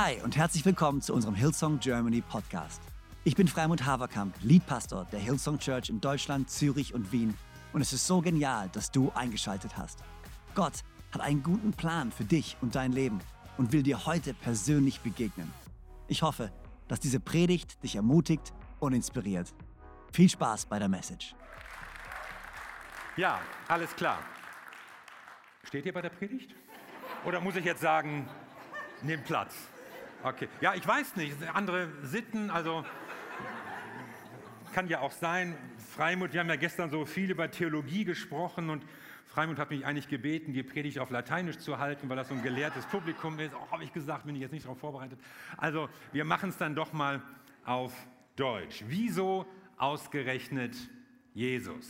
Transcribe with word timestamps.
Hi 0.00 0.20
und 0.22 0.36
herzlich 0.36 0.64
willkommen 0.64 1.02
zu 1.02 1.12
unserem 1.12 1.34
Hillsong 1.34 1.80
Germany 1.80 2.20
Podcast. 2.20 2.80
Ich 3.24 3.34
bin 3.34 3.48
Freimund 3.48 3.84
Haverkamp, 3.84 4.32
Leadpastor 4.42 5.08
der 5.10 5.18
Hillsong 5.18 5.58
Church 5.58 5.90
in 5.90 6.00
Deutschland, 6.00 6.48
Zürich 6.48 6.94
und 6.94 7.10
Wien. 7.10 7.34
Und 7.72 7.80
es 7.80 7.92
ist 7.92 8.06
so 8.06 8.20
genial, 8.20 8.68
dass 8.68 8.92
du 8.92 9.10
eingeschaltet 9.16 9.76
hast. 9.76 10.04
Gott 10.54 10.84
hat 11.10 11.20
einen 11.20 11.42
guten 11.42 11.72
Plan 11.72 12.12
für 12.12 12.22
dich 12.22 12.56
und 12.60 12.76
dein 12.76 12.92
Leben 12.92 13.18
und 13.56 13.72
will 13.72 13.82
dir 13.82 14.06
heute 14.06 14.34
persönlich 14.34 15.00
begegnen. 15.00 15.52
Ich 16.06 16.22
hoffe, 16.22 16.52
dass 16.86 17.00
diese 17.00 17.18
Predigt 17.18 17.82
dich 17.82 17.96
ermutigt 17.96 18.52
und 18.78 18.92
inspiriert. 18.92 19.52
Viel 20.12 20.28
Spaß 20.28 20.66
bei 20.66 20.78
der 20.78 20.88
Message. 20.88 21.34
Ja, 23.16 23.40
alles 23.66 23.96
klar. 23.96 24.20
Steht 25.64 25.86
ihr 25.86 25.92
bei 25.92 26.02
der 26.02 26.10
Predigt? 26.10 26.54
Oder 27.24 27.40
muss 27.40 27.56
ich 27.56 27.64
jetzt 27.64 27.80
sagen, 27.80 28.28
nehmt 29.02 29.24
Platz? 29.24 29.56
Okay. 30.22 30.48
Ja, 30.60 30.74
ich 30.74 30.86
weiß 30.86 31.14
nicht. 31.14 31.36
Andere 31.54 31.88
Sitten, 32.02 32.50
also 32.50 32.84
kann 34.74 34.88
ja 34.88 35.00
auch 35.00 35.12
sein. 35.12 35.56
Freimut, 35.94 36.32
wir 36.32 36.40
haben 36.40 36.48
ja 36.48 36.56
gestern 36.56 36.90
so 36.90 37.04
viel 37.06 37.30
über 37.30 37.50
Theologie 37.50 38.04
gesprochen 38.04 38.68
und 38.68 38.84
Freimut 39.26 39.58
hat 39.58 39.70
mich 39.70 39.86
eigentlich 39.86 40.08
gebeten, 40.08 40.52
die 40.52 40.64
Predigt 40.64 40.98
auf 40.98 41.10
Lateinisch 41.10 41.58
zu 41.58 41.78
halten, 41.78 42.08
weil 42.08 42.16
das 42.16 42.28
so 42.28 42.34
ein 42.34 42.42
gelehrtes 42.42 42.84
Publikum 42.86 43.38
ist. 43.38 43.54
Auch 43.54 43.70
habe 43.70 43.84
ich 43.84 43.92
gesagt, 43.92 44.26
bin 44.26 44.34
ich 44.34 44.40
jetzt 44.40 44.52
nicht 44.52 44.64
darauf 44.64 44.78
vorbereitet. 44.80 45.20
Also, 45.56 45.88
wir 46.12 46.24
machen 46.24 46.50
es 46.50 46.56
dann 46.56 46.74
doch 46.74 46.92
mal 46.92 47.22
auf 47.64 47.92
Deutsch. 48.34 48.82
Wieso 48.88 49.46
ausgerechnet 49.76 50.76
Jesus? 51.32 51.86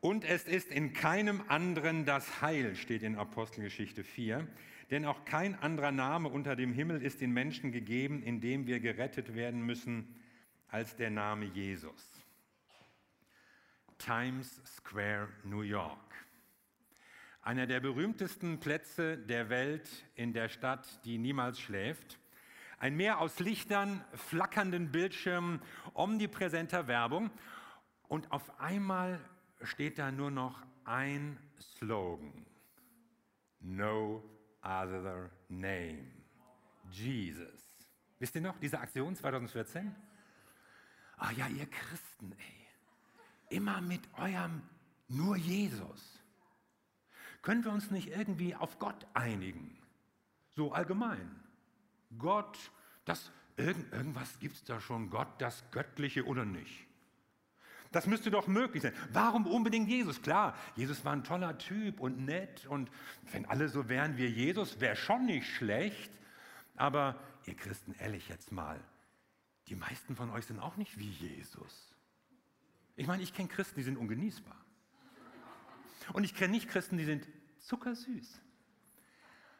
Und 0.00 0.24
es 0.24 0.44
ist 0.44 0.70
in 0.70 0.92
keinem 0.92 1.42
anderen 1.48 2.04
das 2.04 2.42
Heil, 2.42 2.74
steht 2.74 3.02
in 3.02 3.16
Apostelgeschichte 3.16 4.04
4. 4.04 4.46
Denn 4.90 5.04
auch 5.04 5.24
kein 5.24 5.54
anderer 5.54 5.92
Name 5.92 6.28
unter 6.28 6.56
dem 6.56 6.72
Himmel 6.72 7.00
ist 7.02 7.20
den 7.20 7.30
Menschen 7.30 7.70
gegeben, 7.70 8.22
in 8.22 8.40
dem 8.40 8.66
wir 8.66 8.80
gerettet 8.80 9.34
werden 9.36 9.64
müssen, 9.64 10.16
als 10.68 10.96
der 10.96 11.10
Name 11.10 11.46
Jesus. 11.46 12.10
Times 13.98 14.60
Square, 14.64 15.28
New 15.44 15.62
York. 15.62 15.98
Einer 17.42 17.66
der 17.66 17.80
berühmtesten 17.80 18.58
Plätze 18.58 19.16
der 19.16 19.48
Welt 19.48 19.88
in 20.14 20.32
der 20.32 20.48
Stadt, 20.48 21.04
die 21.04 21.18
niemals 21.18 21.60
schläft. 21.60 22.18
Ein 22.78 22.96
Meer 22.96 23.20
aus 23.20 23.38
Lichtern, 23.38 24.04
flackernden 24.14 24.90
Bildschirmen, 24.90 25.60
omnipräsenter 25.94 26.88
Werbung. 26.88 27.30
Und 28.08 28.32
auf 28.32 28.58
einmal 28.58 29.20
steht 29.62 29.98
da 29.98 30.10
nur 30.10 30.30
noch 30.30 30.62
ein 30.84 31.38
Slogan. 31.58 32.46
No 33.60 34.24
other 34.62 35.30
name. 35.48 36.06
Jesus. 36.90 37.60
Wisst 38.18 38.34
ihr 38.34 38.40
noch, 38.40 38.58
diese 38.58 38.78
Aktion 38.78 39.16
2014? 39.16 39.94
Ah 41.16 41.30
ja, 41.32 41.46
ihr 41.48 41.66
Christen, 41.66 42.32
ey. 42.32 43.56
Immer 43.56 43.80
mit 43.80 44.02
eurem 44.18 44.62
nur 45.08 45.36
Jesus. 45.36 46.20
Können 47.42 47.64
wir 47.64 47.72
uns 47.72 47.90
nicht 47.90 48.08
irgendwie 48.08 48.54
auf 48.54 48.78
Gott 48.78 49.06
einigen? 49.14 49.76
So 50.50 50.72
allgemein. 50.72 51.40
Gott, 52.18 52.58
das, 53.04 53.30
irgend, 53.56 53.92
irgendwas 53.92 54.38
gibt 54.38 54.56
es 54.56 54.64
da 54.64 54.80
schon, 54.80 55.10
Gott, 55.10 55.28
das 55.38 55.64
Göttliche 55.70 56.26
oder 56.26 56.44
nicht? 56.44 56.86
Das 57.92 58.06
müsste 58.06 58.30
doch 58.30 58.46
möglich 58.46 58.84
sein. 58.84 58.94
Warum 59.12 59.46
unbedingt 59.46 59.88
Jesus? 59.88 60.22
Klar, 60.22 60.56
Jesus 60.76 61.04
war 61.04 61.12
ein 61.12 61.24
toller 61.24 61.58
Typ 61.58 61.98
und 62.00 62.24
nett 62.24 62.66
und 62.66 62.90
wenn 63.32 63.46
alle 63.46 63.68
so 63.68 63.88
wären 63.88 64.16
wie 64.16 64.26
Jesus, 64.26 64.80
wäre 64.80 64.94
schon 64.94 65.26
nicht 65.26 65.48
schlecht. 65.48 66.12
Aber 66.76 67.20
ihr 67.46 67.56
Christen, 67.56 67.94
ehrlich 67.98 68.28
jetzt 68.28 68.52
mal, 68.52 68.80
die 69.66 69.74
meisten 69.74 70.14
von 70.14 70.30
euch 70.30 70.46
sind 70.46 70.60
auch 70.60 70.76
nicht 70.76 70.98
wie 70.98 71.10
Jesus. 71.10 71.94
Ich 72.94 73.06
meine, 73.06 73.22
ich 73.22 73.34
kenne 73.34 73.48
Christen, 73.48 73.76
die 73.76 73.84
sind 73.84 73.96
ungenießbar. 73.96 74.56
Und 76.12 76.24
ich 76.24 76.34
kenne 76.34 76.52
nicht 76.52 76.68
Christen, 76.68 76.96
die 76.96 77.04
sind 77.04 77.26
zuckersüß. 77.60 78.40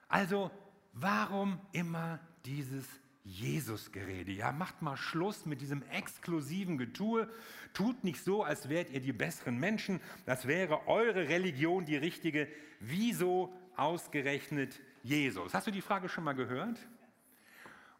Also, 0.08 0.50
warum 0.92 1.60
immer 1.72 2.20
dieses 2.44 2.86
Jesus-Gerede. 3.24 4.32
Ja, 4.32 4.52
macht 4.52 4.82
mal 4.82 4.96
Schluss 4.96 5.46
mit 5.46 5.60
diesem 5.60 5.82
exklusiven 5.90 6.78
Getue. 6.78 7.28
Tut 7.74 8.02
nicht 8.04 8.24
so, 8.24 8.42
als 8.42 8.68
wärt 8.68 8.90
ihr 8.90 9.00
die 9.00 9.12
besseren 9.12 9.58
Menschen. 9.58 10.00
Das 10.26 10.46
wäre 10.46 10.88
eure 10.88 11.28
Religion 11.28 11.84
die 11.84 11.96
richtige. 11.96 12.48
Wieso 12.80 13.52
ausgerechnet 13.76 14.80
Jesus? 15.02 15.54
Hast 15.54 15.66
du 15.66 15.70
die 15.70 15.82
Frage 15.82 16.08
schon 16.08 16.24
mal 16.24 16.34
gehört? 16.34 16.78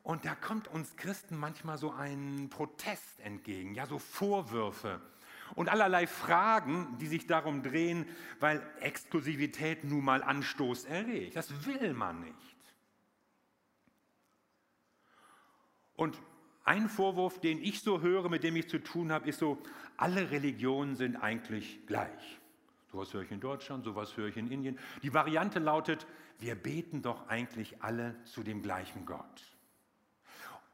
Und 0.03 0.25
da 0.25 0.35
kommt 0.35 0.69
uns 0.69 0.97
Christen 0.97 1.37
manchmal 1.37 1.77
so 1.77 1.93
ein 1.93 2.49
Protest 2.49 3.21
entgegen, 3.21 3.75
ja, 3.75 3.87
so 3.87 3.99
Vorwürfe 3.99 5.01
und 5.55 5.69
allerlei 5.69 6.07
Fragen, 6.07 6.97
die 7.01 7.07
sich 7.07 7.27
darum 7.27 7.63
drehen, 7.63 8.07
weil 8.39 8.63
Exklusivität 8.81 9.85
nun 9.85 10.05
mal 10.05 10.23
Anstoß 10.23 10.85
erregt. 10.85 11.37
Das 11.37 11.67
will 11.67 11.93
man 11.93 12.21
nicht. 12.21 12.50
Und 16.01 16.19
ein 16.65 16.89
Vorwurf, 16.89 17.41
den 17.41 17.63
ich 17.63 17.83
so 17.83 18.01
höre, 18.01 18.31
mit 18.31 18.43
dem 18.43 18.57
ich 18.57 18.71
zu 18.71 18.79
tun 18.79 19.13
habe, 19.13 19.29
ist 19.29 19.39
so, 19.39 19.59
alle 19.99 20.31
Religionen 20.31 20.97
sind 20.97 21.17
eigentlich 21.17 21.87
gleich. 21.87 22.41
Sowas 22.91 23.13
höre 23.13 23.21
ich 23.21 23.31
in 23.31 23.41
Deutschland, 23.41 23.85
sowas 23.85 24.17
höre 24.17 24.29
ich 24.29 24.39
in 24.39 24.51
Indien. 24.51 24.79
Die 25.03 25.13
Variante 25.13 25.59
lautet, 25.59 26.07
wir 26.39 26.55
beten 26.55 27.03
doch 27.03 27.29
eigentlich 27.29 27.83
alle 27.83 28.17
zu 28.25 28.43
dem 28.43 28.63
gleichen 28.63 29.05
Gott. 29.05 29.43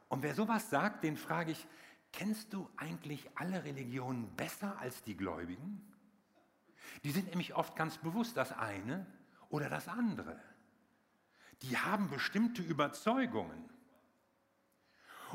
Und 0.07 0.23
wer 0.23 0.33
sowas 0.33 0.69
sagt, 0.69 1.03
den 1.03 1.17
frage 1.17 1.51
ich, 1.51 1.67
kennst 2.13 2.53
du 2.53 2.69
eigentlich 2.77 3.29
alle 3.35 3.65
Religionen 3.65 4.33
besser 4.37 4.79
als 4.79 5.03
die 5.03 5.17
Gläubigen? 5.17 5.85
Die 7.03 7.11
sind 7.11 7.27
nämlich 7.31 7.53
oft 7.53 7.75
ganz 7.75 7.97
bewusst 7.97 8.37
das 8.37 8.53
eine 8.53 9.05
oder 9.49 9.67
das 9.67 9.89
andere. 9.89 10.39
Die 11.63 11.77
haben 11.77 12.09
bestimmte 12.09 12.61
Überzeugungen. 12.61 13.76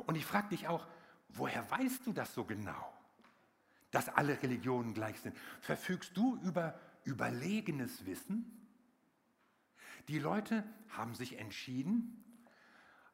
Und 0.07 0.17
ich 0.17 0.25
frage 0.25 0.49
dich 0.51 0.69
auch, 0.69 0.87
woher 1.29 1.69
weißt 1.71 2.07
du 2.07 2.13
das 2.13 2.35
so 2.35 2.45
genau, 2.45 2.93
dass 3.91 4.09
alle 4.09 4.43
Religionen 4.43 4.95
gleich 4.95 5.21
sind? 5.21 5.37
Verfügst 5.61 6.17
du 6.17 6.37
über 6.43 6.79
überlegenes 7.05 8.07
Wissen? 8.07 8.59
Die 10.09 10.19
Leute 10.19 10.65
haben 10.89 11.15
sich 11.15 11.39
entschieden, 11.39 12.25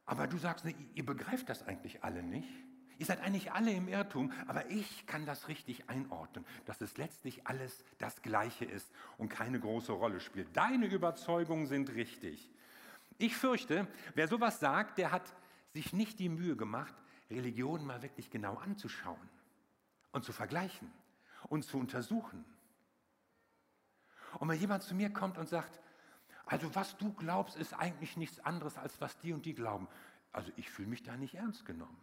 aber 0.06 0.26
du 0.26 0.38
sagst, 0.38 0.65
ne, 0.65 0.75
ihr 0.94 1.04
begreift 1.04 1.49
das 1.49 1.62
eigentlich 1.62 2.03
alle 2.03 2.22
nicht. 2.22 2.49
Ihr 2.99 3.06
seid 3.06 3.20
eigentlich 3.20 3.53
alle 3.53 3.70
im 3.70 3.87
Irrtum, 3.87 4.32
aber 4.49 4.70
ich 4.70 5.06
kann 5.06 5.25
das 5.25 5.47
richtig 5.47 5.88
einordnen, 5.88 6.44
dass 6.65 6.81
es 6.81 6.97
letztlich 6.97 7.47
alles 7.47 7.84
das 7.99 8.22
Gleiche 8.22 8.65
ist 8.65 8.91
und 9.19 9.28
keine 9.28 9.60
große 9.60 9.93
Rolle 9.93 10.19
spielt. 10.19 10.49
Deine 10.56 10.87
Überzeugungen 10.87 11.66
sind 11.66 11.91
richtig. 11.91 12.50
Ich 13.19 13.37
fürchte, 13.37 13.87
wer 14.15 14.26
sowas 14.26 14.59
sagt, 14.59 14.99
der 14.99 15.12
hat 15.12 15.32
sich 15.73 15.93
nicht 15.93 16.19
die 16.19 16.29
Mühe 16.29 16.56
gemacht, 16.56 16.95
Religionen 17.31 17.87
mal 17.87 18.03
wirklich 18.03 18.31
genau 18.31 18.56
anzuschauen 18.56 19.29
und 20.12 20.25
zu 20.25 20.33
vergleichen 20.33 20.91
und 21.49 21.65
zu 21.65 21.79
untersuchen. 21.79 22.45
Und 24.39 24.49
wenn 24.49 24.59
jemand 24.59 24.83
zu 24.83 24.95
mir 24.95 25.11
kommt 25.12 25.39
und 25.39 25.49
sagt, 25.49 25.81
also 26.47 26.75
was 26.75 26.97
du 26.97 27.12
glaubst, 27.12 27.56
ist 27.56 27.75
eigentlich 27.75 28.17
nichts 28.17 28.41
anderes, 28.41 28.79
als 28.79 29.01
was 29.01 29.19
die 29.19 29.33
und 29.33 29.45
die 29.45 29.55
glauben. 29.55 29.89
Also 30.33 30.51
ich 30.56 30.71
fühle 30.71 30.89
mich 30.89 31.03
da 31.03 31.17
nicht 31.17 31.34
ernst 31.34 31.67
genommen. 31.67 31.99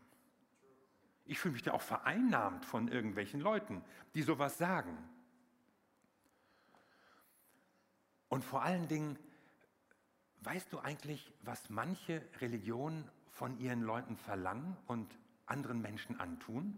Ich 1.25 1.39
fühle 1.39 1.53
mich 1.53 1.63
da 1.63 1.73
auch 1.73 1.81
vereinnahmt 1.81 2.65
von 2.65 2.87
irgendwelchen 2.87 3.39
Leuten, 3.39 3.83
die 4.13 4.21
sowas 4.21 4.57
sagen. 4.59 4.95
Und 8.29 8.43
vor 8.43 8.61
allen 8.61 8.87
Dingen, 8.87 9.17
weißt 10.41 10.71
du 10.71 10.79
eigentlich, 10.79 11.33
was 11.41 11.69
manche 11.69 12.21
Religionen 12.39 13.09
von 13.35 13.59
ihren 13.59 13.81
Leuten 13.81 14.15
verlangen 14.15 14.77
und 14.87 15.13
anderen 15.45 15.81
Menschen 15.81 16.19
antun? 16.19 16.73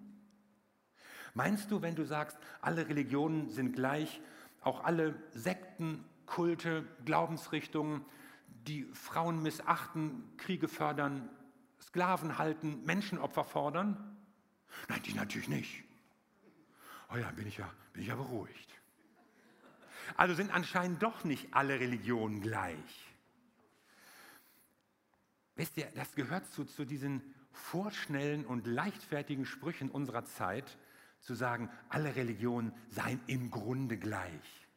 Meinst 1.36 1.70
du, 1.70 1.84
wenn 1.84 1.96
du 1.96 2.04
sagst, 2.04 2.38
alle 2.62 2.90
Religionen 2.90 3.52
sind 3.52 3.74
gleich, 3.74 4.20
auch 4.62 4.84
alle 4.84 5.14
Sekten, 5.32 6.04
Kulte, 6.26 6.84
Glaubensrichtungen, 7.06 8.04
die 8.48 8.84
Frauen 8.94 9.44
missachten, 9.44 10.24
Kriege 10.38 10.68
fördern, 10.68 11.30
Sklaven 11.80 12.40
halten, 12.40 12.84
Menschenopfer 12.86 13.44
fordern? 13.44 14.18
Nein, 14.90 15.04
die 15.04 15.14
natürlich 15.14 15.48
nicht. 15.48 15.84
Oh 17.14 17.18
ja, 17.18 17.30
bin 17.32 17.48
ich 17.48 17.58
ja, 17.58 17.72
bin 17.94 18.02
ich 18.02 18.08
ja 18.10 18.16
beruhigt. 18.16 18.74
Also 20.16 20.34
sind 20.34 20.52
anscheinend 20.52 21.04
doch 21.04 21.24
nicht 21.24 21.54
alle 21.54 21.80
Religionen 21.80 22.42
gleich. 22.42 23.07
Wisst 25.58 25.76
ihr, 25.78 25.88
das 25.96 26.16
gehört 26.16 26.46
zu, 26.46 26.64
zu 26.64 26.86
diesen 26.86 27.22
vorschnellen 27.52 28.46
und 28.46 28.68
leichtfertigen 28.68 29.46
Sprüchen 29.46 29.90
unserer 29.90 30.24
Zeit, 30.24 30.78
zu 31.20 31.34
sagen, 31.34 31.70
alle 31.90 32.16
Religionen 32.16 32.72
seien 32.90 33.20
im 33.26 33.50
Grunde 33.50 33.98
gleich. 33.98 34.68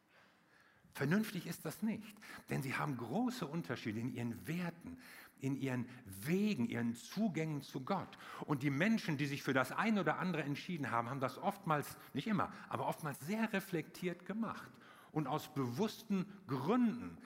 Vernünftig 0.93 1.45
ist 1.45 1.65
das 1.65 1.83
nicht, 1.83 2.17
denn 2.49 2.63
sie 2.63 2.75
haben 2.75 2.97
große 2.97 3.45
Unterschiede 3.45 3.99
in 3.99 4.13
ihren 4.13 4.47
Werten, 4.47 4.97
in 5.39 5.55
ihren 5.55 5.87
Wegen, 6.05 6.67
ihren 6.67 6.95
Zugängen 6.95 7.61
zu 7.61 7.81
Gott. 7.81 8.17
Und 8.45 8.63
die 8.63 8.71
Menschen, 8.71 9.17
die 9.17 9.27
sich 9.27 9.43
für 9.43 9.53
das 9.53 9.71
eine 9.71 10.01
oder 10.01 10.17
andere 10.17 10.43
entschieden 10.43 10.91
haben, 10.91 11.09
haben 11.09 11.19
das 11.19 11.37
oftmals, 11.37 11.95
nicht 12.13 12.27
immer, 12.27 12.51
aber 12.69 12.87
oftmals 12.87 13.19
sehr 13.21 13.53
reflektiert 13.53 14.25
gemacht 14.25 14.71
und 15.11 15.27
aus 15.27 15.53
bewussten 15.53 16.25
Gründen. 16.47 17.17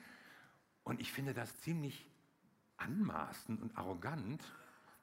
Und 0.84 1.00
ich 1.00 1.10
finde 1.10 1.34
das 1.34 1.58
ziemlich 1.60 2.06
anmaßend 2.76 3.60
und 3.62 3.76
arrogant, 3.76 4.42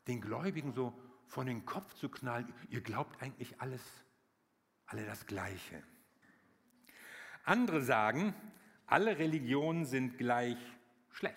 den 0.08 0.22
Gläubigen 0.22 0.74
so 0.74 0.94
von 1.28 1.48
den 1.48 1.66
Kopf 1.66 1.94
zu 1.96 2.10
knallen, 2.10 2.54
ihr 2.70 2.82
glaubt 2.82 3.22
eigentlich 3.22 3.60
alles, 3.62 3.82
alle 4.86 5.06
das 5.06 5.26
Gleiche. 5.26 5.82
Andere 7.44 7.82
sagen, 7.82 8.34
alle 8.86 9.18
Religionen 9.18 9.86
sind 9.86 10.18
gleich 10.18 10.58
schlecht, 11.10 11.36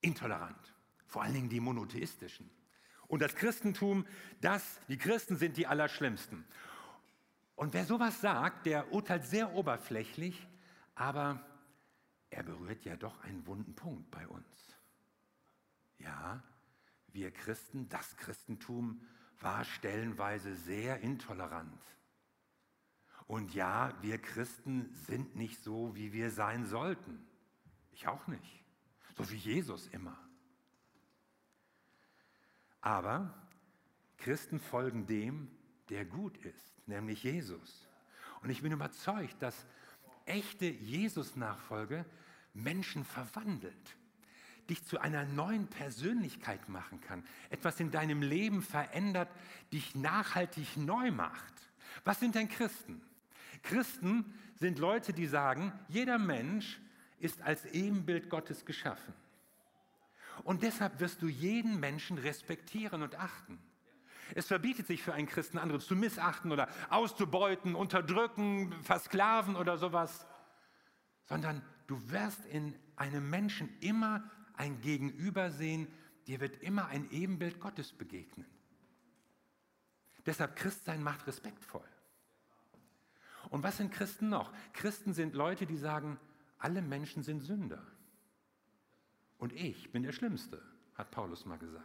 intolerant, 0.00 0.74
vor 1.06 1.22
allen 1.22 1.34
Dingen 1.34 1.48
die 1.48 1.60
monotheistischen. 1.60 2.50
Und 3.08 3.20
das 3.20 3.34
Christentum, 3.34 4.06
das, 4.40 4.80
die 4.88 4.96
Christen 4.96 5.36
sind 5.36 5.56
die 5.56 5.66
Allerschlimmsten. 5.66 6.44
Und 7.56 7.74
wer 7.74 7.84
sowas 7.84 8.20
sagt, 8.20 8.66
der 8.66 8.92
urteilt 8.92 9.26
sehr 9.26 9.52
oberflächlich, 9.52 10.46
aber 10.94 11.44
er 12.30 12.42
berührt 12.42 12.84
ja 12.84 12.96
doch 12.96 13.22
einen 13.24 13.46
wunden 13.46 13.74
Punkt 13.74 14.10
bei 14.10 14.26
uns. 14.26 14.71
Ja, 16.02 16.42
wir 17.12 17.30
Christen, 17.30 17.88
das 17.88 18.16
Christentum 18.16 19.00
war 19.40 19.64
stellenweise 19.64 20.54
sehr 20.54 21.00
intolerant. 21.00 21.82
Und 23.26 23.54
ja, 23.54 23.94
wir 24.02 24.18
Christen 24.18 24.92
sind 25.06 25.36
nicht 25.36 25.62
so, 25.62 25.94
wie 25.94 26.12
wir 26.12 26.30
sein 26.30 26.66
sollten. 26.66 27.24
Ich 27.92 28.08
auch 28.08 28.26
nicht. 28.26 28.64
So 29.16 29.30
wie 29.30 29.36
Jesus 29.36 29.86
immer. 29.88 30.18
Aber 32.80 33.34
Christen 34.16 34.58
folgen 34.58 35.06
dem, 35.06 35.50
der 35.88 36.04
gut 36.04 36.36
ist, 36.38 36.88
nämlich 36.88 37.22
Jesus. 37.22 37.88
Und 38.42 38.50
ich 38.50 38.62
bin 38.62 38.72
überzeugt, 38.72 39.40
dass 39.40 39.66
echte 40.24 40.66
Jesus-Nachfolge 40.66 42.04
Menschen 42.54 43.04
verwandelt 43.04 43.96
dich 44.70 44.84
zu 44.84 45.00
einer 45.00 45.24
neuen 45.24 45.66
Persönlichkeit 45.66 46.68
machen 46.68 47.00
kann, 47.00 47.24
etwas 47.50 47.80
in 47.80 47.90
deinem 47.90 48.22
Leben 48.22 48.62
verändert, 48.62 49.28
dich 49.72 49.94
nachhaltig 49.94 50.76
neu 50.76 51.10
macht. 51.10 51.52
Was 52.04 52.20
sind 52.20 52.34
denn 52.34 52.48
Christen? 52.48 53.02
Christen 53.62 54.32
sind 54.56 54.78
Leute, 54.78 55.12
die 55.12 55.26
sagen, 55.26 55.72
jeder 55.88 56.18
Mensch 56.18 56.80
ist 57.18 57.42
als 57.42 57.64
Ebenbild 57.66 58.30
Gottes 58.30 58.64
geschaffen. 58.64 59.14
Und 60.44 60.62
deshalb 60.62 61.00
wirst 61.00 61.22
du 61.22 61.28
jeden 61.28 61.78
Menschen 61.78 62.18
respektieren 62.18 63.02
und 63.02 63.16
achten. 63.16 63.58
Es 64.34 64.46
verbietet 64.46 64.86
sich 64.86 65.02
für 65.02 65.12
einen 65.12 65.26
Christen, 65.28 65.58
andere 65.58 65.78
zu 65.78 65.94
missachten 65.94 66.52
oder 66.52 66.68
auszubeuten, 66.90 67.74
unterdrücken, 67.74 68.72
versklaven 68.82 69.56
oder 69.56 69.76
sowas, 69.76 70.26
sondern 71.24 71.62
du 71.86 72.10
wirst 72.10 72.44
in 72.46 72.74
einem 72.96 73.28
Menschen 73.28 73.68
immer 73.80 74.22
ein 74.62 74.80
Gegenüber 74.80 75.50
sehen, 75.50 75.88
dir 76.28 76.38
wird 76.38 76.62
immer 76.62 76.86
ein 76.86 77.10
Ebenbild 77.10 77.58
Gottes 77.58 77.92
begegnen. 77.92 78.46
Deshalb 80.24 80.54
Christsein 80.54 81.02
macht 81.02 81.26
respektvoll. 81.26 81.88
Und 83.50 83.64
was 83.64 83.78
sind 83.78 83.92
Christen 83.92 84.28
noch? 84.28 84.52
Christen 84.72 85.14
sind 85.14 85.34
Leute, 85.34 85.66
die 85.66 85.76
sagen, 85.76 86.16
alle 86.58 86.80
Menschen 86.80 87.24
sind 87.24 87.40
Sünder. 87.40 87.84
Und 89.36 89.52
ich 89.52 89.90
bin 89.90 90.04
der 90.04 90.12
Schlimmste, 90.12 90.62
hat 90.94 91.10
Paulus 91.10 91.44
mal 91.44 91.58
gesagt. 91.58 91.84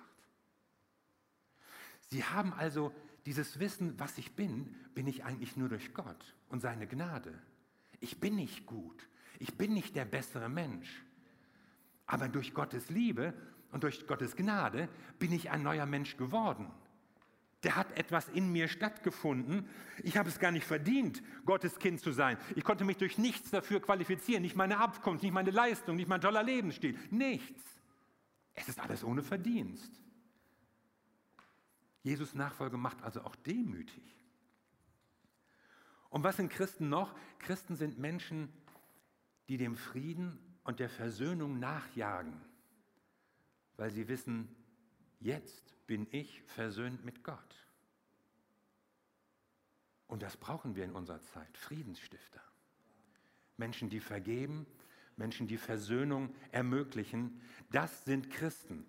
Sie 2.12 2.24
haben 2.24 2.54
also 2.54 2.94
dieses 3.26 3.60
Wissen, 3.60 4.00
was 4.00 4.20
ich 4.20 4.36
bin, 4.36 4.76
bin 4.94 5.08
ich 5.08 5.26
eigentlich 5.26 5.58
nur 5.58 5.68
durch 5.68 5.96
Gott 5.96 6.36
und 6.48 6.62
seine 6.62 6.86
Gnade. 6.86 7.34
Ich 8.00 8.20
bin 8.20 8.36
nicht 8.36 8.68
gut. 8.68 9.10
Ich 9.40 9.58
bin 9.58 9.74
nicht 9.74 9.96
der 9.96 10.06
bessere 10.06 10.48
Mensch. 10.48 11.04
Aber 12.08 12.30
durch 12.30 12.54
Gottes 12.54 12.90
Liebe 12.90 13.34
und 13.72 13.84
durch 13.84 14.08
Gottes 14.08 14.36
Gnade 14.36 14.90
bin 15.20 15.32
ich 15.32 15.52
ein 15.52 15.62
neuer 15.62 15.86
Mensch 15.86 16.18
geworden. 16.18 16.72
Der 17.64 17.76
hat 17.76 17.98
etwas 17.98 18.30
in 18.30 18.52
mir 18.52 18.68
stattgefunden. 18.68 19.68
Ich 20.04 20.16
habe 20.16 20.30
es 20.30 20.40
gar 20.40 20.52
nicht 20.52 20.66
verdient, 20.66 21.22
Gottes 21.46 21.80
Kind 21.80 22.00
zu 22.00 22.12
sein. 22.12 22.38
Ich 22.56 22.64
konnte 22.64 22.86
mich 22.86 22.98
durch 22.98 23.18
nichts 23.18 23.52
dafür 23.52 23.82
qualifizieren. 23.82 24.44
Nicht 24.44 24.56
meine 24.56 24.78
Abkunft, 24.78 25.24
nicht 25.24 25.34
meine 25.34 25.52
Leistung, 25.52 25.96
nicht 25.96 26.08
mein 26.08 26.22
toller 26.22 26.44
Lebensstil. 26.44 26.98
Nichts. 27.10 27.62
Es 28.54 28.70
ist 28.70 28.80
alles 28.80 29.04
ohne 29.04 29.24
Verdienst. 29.24 29.92
Jesus 32.04 32.36
Nachfolge 32.36 32.78
macht 32.78 33.04
also 33.04 33.22
auch 33.24 33.36
demütig. 33.36 34.16
Und 36.10 36.24
was 36.24 36.38
sind 36.38 36.50
Christen 36.50 36.90
noch? 36.90 37.14
Christen 37.40 37.76
sind 37.76 37.98
Menschen, 37.98 38.50
die 39.50 39.58
dem 39.58 39.76
Frieden 39.76 40.40
und 40.68 40.82
der 40.82 40.90
Versöhnung 40.90 41.60
nachjagen, 41.60 42.34
weil 43.78 43.90
sie 43.90 44.10
wissen, 44.10 44.54
jetzt 45.22 45.74
bin 45.88 46.06
ich 46.12 46.44
versöhnt 46.44 47.06
mit 47.06 47.24
Gott. 47.24 47.56
Und 50.08 50.24
das 50.24 50.36
brauchen 50.36 50.76
wir 50.76 50.84
in 50.84 50.92
unserer 50.92 51.22
Zeit, 51.22 51.58
Friedensstifter. 51.58 52.42
Menschen, 53.56 53.90
die 53.90 54.02
vergeben, 54.02 54.68
Menschen, 55.16 55.48
die 55.48 55.58
Versöhnung 55.58 56.36
ermöglichen, 56.52 57.42
das 57.72 58.04
sind 58.04 58.30
Christen. 58.30 58.86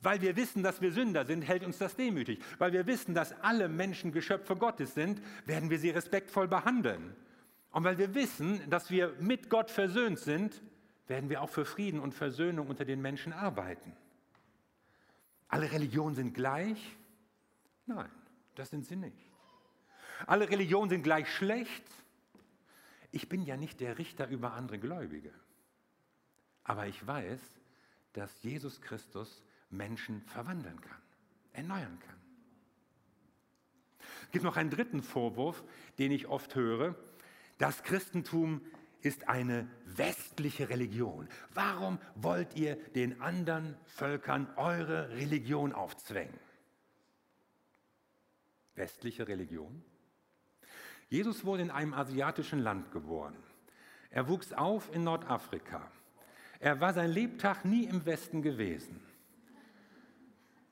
Weil 0.00 0.22
wir 0.22 0.34
wissen, 0.34 0.62
dass 0.62 0.80
wir 0.80 0.92
Sünder 0.92 1.26
sind, 1.26 1.42
hält 1.42 1.62
uns 1.62 1.76
das 1.76 1.94
demütig. 1.94 2.42
Weil 2.56 2.72
wir 2.72 2.86
wissen, 2.86 3.14
dass 3.14 3.38
alle 3.42 3.68
Menschen 3.68 4.12
Geschöpfe 4.12 4.56
Gottes 4.56 4.94
sind, 4.94 5.20
werden 5.44 5.68
wir 5.68 5.78
sie 5.78 5.90
respektvoll 5.90 6.48
behandeln. 6.48 7.14
Und 7.72 7.84
weil 7.84 7.98
wir 7.98 8.14
wissen, 8.14 8.68
dass 8.70 8.90
wir 8.90 9.14
mit 9.18 9.48
Gott 9.50 9.70
versöhnt 9.70 10.18
sind, 10.18 10.62
werden 11.08 11.30
wir 11.30 11.42
auch 11.42 11.48
für 11.48 11.64
Frieden 11.64 12.00
und 12.00 12.14
Versöhnung 12.14 12.68
unter 12.68 12.84
den 12.84 13.00
Menschen 13.00 13.32
arbeiten. 13.32 13.96
Alle 15.48 15.72
Religionen 15.72 16.14
sind 16.14 16.34
gleich? 16.34 16.96
Nein, 17.86 18.10
das 18.54 18.70
sind 18.70 18.86
sie 18.86 18.96
nicht. 18.96 19.16
Alle 20.26 20.48
Religionen 20.48 20.90
sind 20.90 21.02
gleich 21.02 21.28
schlecht? 21.34 21.84
Ich 23.10 23.28
bin 23.28 23.42
ja 23.42 23.56
nicht 23.56 23.80
der 23.80 23.98
Richter 23.98 24.28
über 24.28 24.52
andere 24.52 24.78
Gläubige. 24.78 25.32
Aber 26.64 26.86
ich 26.86 27.06
weiß, 27.06 27.40
dass 28.12 28.42
Jesus 28.42 28.80
Christus 28.80 29.42
Menschen 29.70 30.22
verwandeln 30.22 30.80
kann, 30.80 31.02
erneuern 31.52 31.98
kann. 32.06 32.16
Es 34.24 34.30
gibt 34.30 34.44
noch 34.44 34.56
einen 34.56 34.70
dritten 34.70 35.02
Vorwurf, 35.02 35.64
den 35.98 36.12
ich 36.12 36.26
oft 36.26 36.54
höre, 36.54 36.94
das 37.62 37.84
Christentum 37.84 38.60
ist 39.02 39.28
eine 39.28 39.68
westliche 39.84 40.68
Religion. 40.68 41.28
Warum 41.54 42.00
wollt 42.16 42.56
ihr 42.56 42.74
den 42.74 43.20
anderen 43.20 43.76
Völkern 43.84 44.48
eure 44.56 45.10
Religion 45.10 45.72
aufzwängen? 45.72 46.36
Westliche 48.74 49.28
Religion? 49.28 49.84
Jesus 51.08 51.44
wurde 51.44 51.62
in 51.62 51.70
einem 51.70 51.94
asiatischen 51.94 52.58
Land 52.58 52.90
geboren. 52.90 53.36
Er 54.10 54.26
wuchs 54.26 54.52
auf 54.52 54.92
in 54.92 55.04
Nordafrika. 55.04 55.88
Er 56.58 56.80
war 56.80 56.92
sein 56.94 57.12
Lebtag 57.12 57.64
nie 57.64 57.84
im 57.84 58.04
Westen 58.04 58.42
gewesen. 58.42 59.00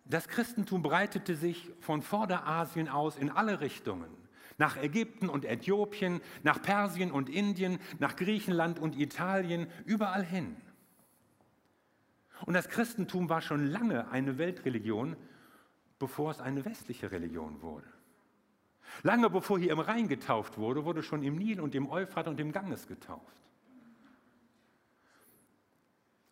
Das 0.06 0.26
Christentum 0.26 0.82
breitete 0.82 1.36
sich 1.36 1.70
von 1.78 2.02
Vorderasien 2.02 2.88
aus 2.88 3.16
in 3.16 3.30
alle 3.30 3.60
Richtungen 3.60 4.19
nach 4.60 4.76
Ägypten 4.76 5.30
und 5.30 5.46
Äthiopien, 5.46 6.20
nach 6.42 6.60
Persien 6.60 7.10
und 7.10 7.30
Indien, 7.30 7.78
nach 7.98 8.14
Griechenland 8.14 8.78
und 8.78 8.94
Italien, 8.94 9.68
überall 9.86 10.22
hin. 10.22 10.54
Und 12.44 12.52
das 12.52 12.68
Christentum 12.68 13.30
war 13.30 13.40
schon 13.40 13.66
lange 13.66 14.10
eine 14.10 14.36
Weltreligion, 14.36 15.16
bevor 15.98 16.30
es 16.30 16.40
eine 16.40 16.66
westliche 16.66 17.10
Religion 17.10 17.62
wurde. 17.62 17.86
Lange 19.02 19.30
bevor 19.30 19.58
hier 19.58 19.72
im 19.72 19.78
Rhein 19.80 20.08
getauft 20.08 20.58
wurde, 20.58 20.84
wurde 20.84 21.02
schon 21.02 21.22
im 21.22 21.36
Nil 21.36 21.58
und 21.58 21.74
im 21.74 21.88
Euphrat 21.88 22.28
und 22.28 22.38
im 22.38 22.52
Ganges 22.52 22.86
getauft. 22.86 23.40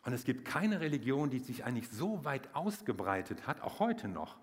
Und 0.03 0.13
es 0.13 0.23
gibt 0.23 0.45
keine 0.45 0.81
Religion, 0.81 1.31
die 1.31 1.39
sich 1.39 1.65
eigentlich 1.65 1.89
so 1.89 2.23
weit 2.25 2.53
ausgebreitet 2.53 3.47
hat, 3.47 3.61
auch 3.61 3.79
heute 3.79 4.07
noch, 4.07 4.37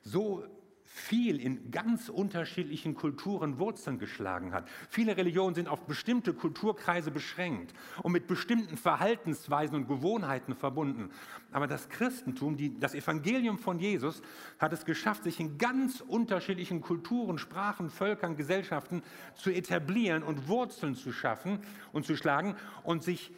so 0.00 0.46
viel 0.94 1.40
in 1.40 1.70
ganz 1.70 2.10
unterschiedlichen 2.10 2.94
Kulturen 2.94 3.58
Wurzeln 3.58 3.98
geschlagen 3.98 4.52
hat. 4.52 4.68
Viele 4.90 5.16
Religionen 5.16 5.54
sind 5.54 5.66
auf 5.66 5.86
bestimmte 5.86 6.34
Kulturkreise 6.34 7.10
beschränkt 7.10 7.72
und 8.02 8.12
mit 8.12 8.26
bestimmten 8.26 8.76
Verhaltensweisen 8.76 9.74
und 9.74 9.88
Gewohnheiten 9.88 10.54
verbunden. 10.54 11.08
Aber 11.50 11.66
das 11.66 11.88
Christentum, 11.88 12.58
die, 12.58 12.78
das 12.78 12.92
Evangelium 12.92 13.56
von 13.56 13.78
Jesus, 13.78 14.20
hat 14.58 14.74
es 14.74 14.84
geschafft, 14.84 15.24
sich 15.24 15.40
in 15.40 15.56
ganz 15.56 16.02
unterschiedlichen 16.02 16.82
Kulturen, 16.82 17.38
Sprachen, 17.38 17.88
Völkern, 17.88 18.36
Gesellschaften 18.36 19.02
zu 19.34 19.50
etablieren 19.50 20.22
und 20.22 20.46
Wurzeln 20.46 20.94
zu 20.94 21.10
schaffen 21.10 21.60
und 21.92 22.04
zu 22.04 22.16
schlagen 22.16 22.54
und 22.82 23.02
sich 23.02 23.32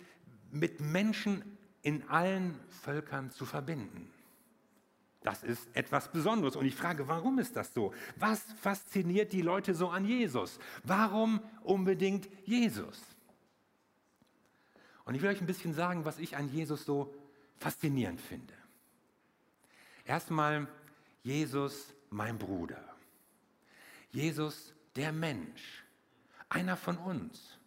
mit 0.51 0.81
Menschen 0.81 1.45
in 1.83 2.09
allen 2.09 2.59
Völkern 2.69 3.31
zu 3.31 3.47
verbinden. 3.47 4.11
Das 5.25 5.43
ist 5.43 5.75
etwas 5.75 6.13
Besonderes. 6.13 6.55
Und 6.55 6.67
ich 6.67 6.77
frage, 6.77 7.09
warum 7.09 7.39
ist 7.39 7.57
das 7.57 7.73
so? 7.73 7.95
Was 8.17 8.43
fasziniert 8.61 9.33
die 9.33 9.41
Leute 9.41 9.75
so 9.75 9.89
an 9.89 10.05
Jesus? 10.05 10.59
Warum 10.85 11.41
unbedingt 11.63 12.29
Jesus? 12.45 13.01
Und 15.07 15.15
ich 15.15 15.23
will 15.23 15.31
euch 15.31 15.41
ein 15.41 15.47
bisschen 15.47 15.73
sagen, 15.73 16.05
was 16.05 16.19
ich 16.19 16.37
an 16.37 16.53
Jesus 16.53 16.85
so 16.85 17.15
faszinierend 17.57 18.21
finde. 18.21 18.53
Erstmal 20.05 20.69
Jesus, 21.23 21.95
mein 22.11 22.37
Bruder. 22.37 22.85
Jesus, 24.11 24.75
der 24.95 25.11
Mensch. 25.11 25.85
Einer 26.51 26.77
von 26.77 26.99
uns. 26.99 27.59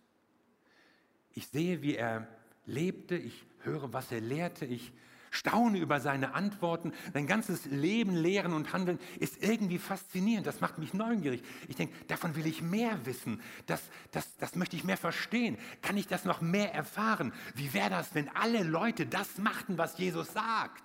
Ich 1.34 1.48
sehe, 1.48 1.82
wie 1.82 1.96
er 1.96 2.28
lebte, 2.68 3.16
ich 3.16 3.48
höre, 3.62 3.92
was 3.94 4.12
er 4.12 4.22
lehrte, 4.22 4.66
ich 4.66 4.94
staune 5.31 5.79
über 5.79 6.00
seine 6.00 6.34
Antworten. 6.34 6.93
Sein 7.13 7.27
ganzes 7.27 7.65
Leben, 7.65 8.15
Lehren 8.15 8.53
und 8.53 8.74
Handeln 8.74 9.00
ist 9.19 9.43
irgendwie 9.43 9.79
faszinierend. 9.79 10.48
Das 10.48 10.62
macht 10.62 10.77
mich 10.77 10.93
neugierig. 10.93 11.43
Ich 11.67 11.75
denke, 11.75 11.93
davon 12.07 12.36
will 12.36 12.46
ich 12.46 12.62
mehr 12.62 13.05
wissen. 13.05 13.41
Das, 13.65 13.81
das, 14.12 14.38
das 14.38 14.55
möchte 14.55 14.75
ich 14.75 14.84
mehr 14.84 14.98
verstehen. 14.98 15.57
Kann 15.81 15.98
ich 15.98 16.07
das 16.07 16.25
noch 16.25 16.41
mehr 16.41 16.74
erfahren? 16.74 17.34
Wie 17.55 17.74
wäre 17.74 17.89
das, 17.89 18.15
wenn 18.15 18.29
alle 18.29 18.63
Leute 18.63 19.05
das 19.05 19.38
machten, 19.38 19.77
was 19.77 19.98
Jesus 19.98 20.34
sagt? 20.34 20.84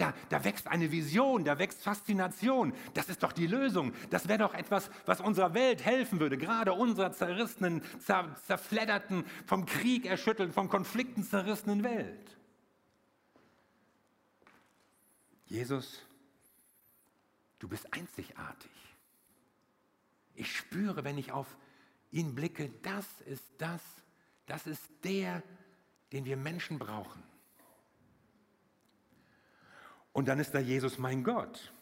Da, 0.00 0.14
da, 0.30 0.42
wächst 0.44 0.66
eine 0.66 0.90
Vision, 0.90 1.44
da 1.44 1.58
wächst 1.58 1.82
Faszination. 1.82 2.72
Das 2.94 3.10
ist 3.10 3.22
doch 3.22 3.32
die 3.32 3.46
Lösung. 3.46 3.92
Das 4.08 4.28
wäre 4.28 4.38
doch 4.38 4.54
etwas, 4.54 4.90
was 5.04 5.20
unserer 5.20 5.52
Welt 5.52 5.84
helfen 5.84 6.20
würde, 6.20 6.38
gerade 6.38 6.72
unserer 6.72 7.12
zerrissenen, 7.12 7.82
zer, 7.98 8.34
zerfledderten, 8.46 9.26
vom 9.44 9.66
Krieg 9.66 10.06
erschüttelten, 10.06 10.54
von 10.54 10.70
Konflikten 10.70 11.22
zerrissenen 11.22 11.84
Welt. 11.84 12.39
Jesus, 15.50 16.00
du 17.58 17.68
bist 17.68 17.92
einzigartig. 17.92 18.70
Ich 20.34 20.56
spüre, 20.56 21.02
wenn 21.04 21.18
ich 21.18 21.32
auf 21.32 21.58
ihn 22.12 22.36
blicke, 22.36 22.70
das 22.82 23.04
ist 23.26 23.44
das, 23.58 23.82
das 24.46 24.66
ist 24.68 24.82
der, 25.02 25.42
den 26.12 26.24
wir 26.24 26.36
Menschen 26.36 26.78
brauchen. 26.78 27.22
Und 30.12 30.28
dann 30.28 30.38
ist 30.38 30.52
da 30.54 30.60
Jesus, 30.60 30.98
mein 30.98 31.24
Gott. 31.24 31.72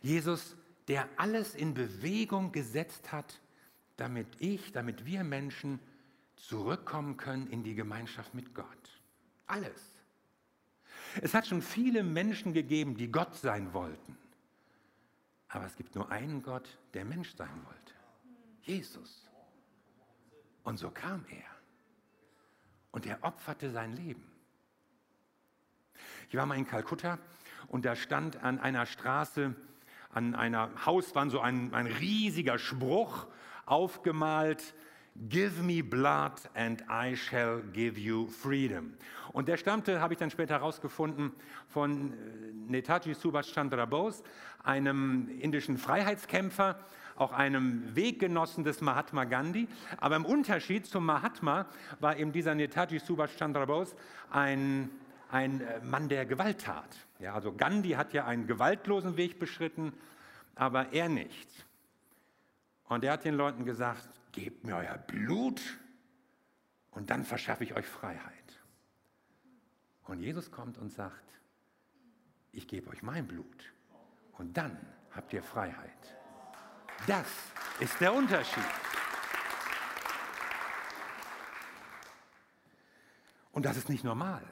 Jesus, 0.00 0.56
der 0.86 1.08
alles 1.16 1.56
in 1.56 1.74
Bewegung 1.74 2.52
gesetzt 2.52 3.10
hat, 3.10 3.40
damit 3.96 4.28
ich, 4.38 4.72
damit 4.72 5.04
wir 5.04 5.24
Menschen 5.24 5.80
zurückkommen 6.36 7.16
können 7.16 7.48
in 7.48 7.64
die 7.64 7.74
Gemeinschaft 7.74 8.34
mit 8.34 8.54
Gott. 8.54 9.00
Alles. 9.46 9.91
Es 11.20 11.34
hat 11.34 11.46
schon 11.46 11.62
viele 11.62 12.02
Menschen 12.02 12.52
gegeben, 12.52 12.96
die 12.96 13.10
Gott 13.10 13.34
sein 13.34 13.72
wollten. 13.74 14.16
Aber 15.48 15.66
es 15.66 15.76
gibt 15.76 15.94
nur 15.94 16.10
einen 16.10 16.42
Gott, 16.42 16.78
der 16.94 17.04
Mensch 17.04 17.34
sein 17.34 17.64
wollte. 17.66 17.92
Jesus. 18.62 19.28
Und 20.62 20.78
so 20.78 20.90
kam 20.90 21.24
er. 21.28 21.44
Und 22.92 23.06
er 23.06 23.22
opferte 23.22 23.70
sein 23.70 23.92
Leben. 23.94 24.24
Ich 26.28 26.36
war 26.36 26.46
mal 26.46 26.56
in 26.56 26.66
Kalkutta 26.66 27.18
und 27.68 27.84
da 27.84 27.96
stand 27.96 28.42
an 28.42 28.58
einer 28.58 28.86
Straße, 28.86 29.54
an 30.10 30.34
einer 30.34 30.70
Hauswand 30.86 31.30
so 31.30 31.40
ein, 31.40 31.74
ein 31.74 31.86
riesiger 31.86 32.58
Spruch 32.58 33.26
aufgemalt, 33.66 34.74
Give 35.28 35.62
me 35.62 35.82
blood 35.82 36.40
and 36.54 36.82
I 36.88 37.14
shall 37.14 37.60
give 37.72 38.00
you 38.00 38.26
freedom. 38.28 38.94
Und 39.32 39.46
der 39.48 39.56
stammte, 39.58 40.00
habe 40.00 40.14
ich 40.14 40.18
dann 40.18 40.30
später 40.30 40.54
herausgefunden, 40.54 41.32
von 41.68 42.12
äh, 42.12 42.16
Netaji 42.68 43.14
Subhash 43.14 43.52
Chandra 43.52 43.84
Bose, 43.84 44.22
einem 44.62 45.28
indischen 45.40 45.76
Freiheitskämpfer, 45.76 46.78
auch 47.16 47.32
einem 47.32 47.94
Weggenossen 47.94 48.64
des 48.64 48.80
Mahatma 48.80 49.24
Gandhi. 49.24 49.68
Aber 49.98 50.16
im 50.16 50.24
Unterschied 50.24 50.86
zum 50.86 51.04
Mahatma 51.04 51.66
war 52.00 52.16
eben 52.16 52.32
dieser 52.32 52.54
Netaji 52.54 52.98
Subhash 52.98 53.36
Chandra 53.36 53.66
Bose 53.66 53.94
ein, 54.30 54.90
ein 55.30 55.60
äh, 55.60 55.80
Mann 55.80 56.08
der 56.08 56.24
Gewalttat. 56.24 56.96
Ja, 57.18 57.34
also 57.34 57.52
Gandhi 57.52 57.90
hat 57.90 58.14
ja 58.14 58.24
einen 58.24 58.46
gewaltlosen 58.46 59.18
Weg 59.18 59.38
beschritten, 59.38 59.92
aber 60.54 60.92
er 60.92 61.10
nicht. 61.10 61.48
Und 62.88 63.04
er 63.04 63.12
hat 63.12 63.24
den 63.24 63.34
Leuten 63.34 63.64
gesagt, 63.64 64.08
gebt 64.32 64.64
mir 64.64 64.76
euer 64.76 64.98
Blut 64.98 65.60
und 66.90 67.10
dann 67.10 67.24
verschaffe 67.24 67.64
ich 67.64 67.74
euch 67.74 67.86
Freiheit. 67.86 68.60
Und 70.04 70.20
Jesus 70.20 70.50
kommt 70.50 70.78
und 70.78 70.90
sagt, 70.90 71.40
ich 72.50 72.66
gebe 72.66 72.90
euch 72.90 73.02
mein 73.02 73.26
Blut 73.26 73.72
und 74.32 74.56
dann 74.56 74.76
habt 75.12 75.32
ihr 75.32 75.42
Freiheit. 75.42 76.16
Das 77.06 77.26
ist 77.80 78.00
der 78.00 78.12
Unterschied. 78.12 78.64
Und 83.52 83.66
das 83.66 83.76
ist 83.76 83.88
nicht 83.88 84.04
normal. 84.04 84.42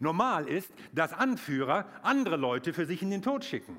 Normal 0.00 0.48
ist, 0.48 0.70
dass 0.92 1.12
Anführer 1.12 1.86
andere 2.02 2.36
Leute 2.36 2.72
für 2.72 2.86
sich 2.86 3.02
in 3.02 3.10
den 3.10 3.22
Tod 3.22 3.44
schicken. 3.44 3.78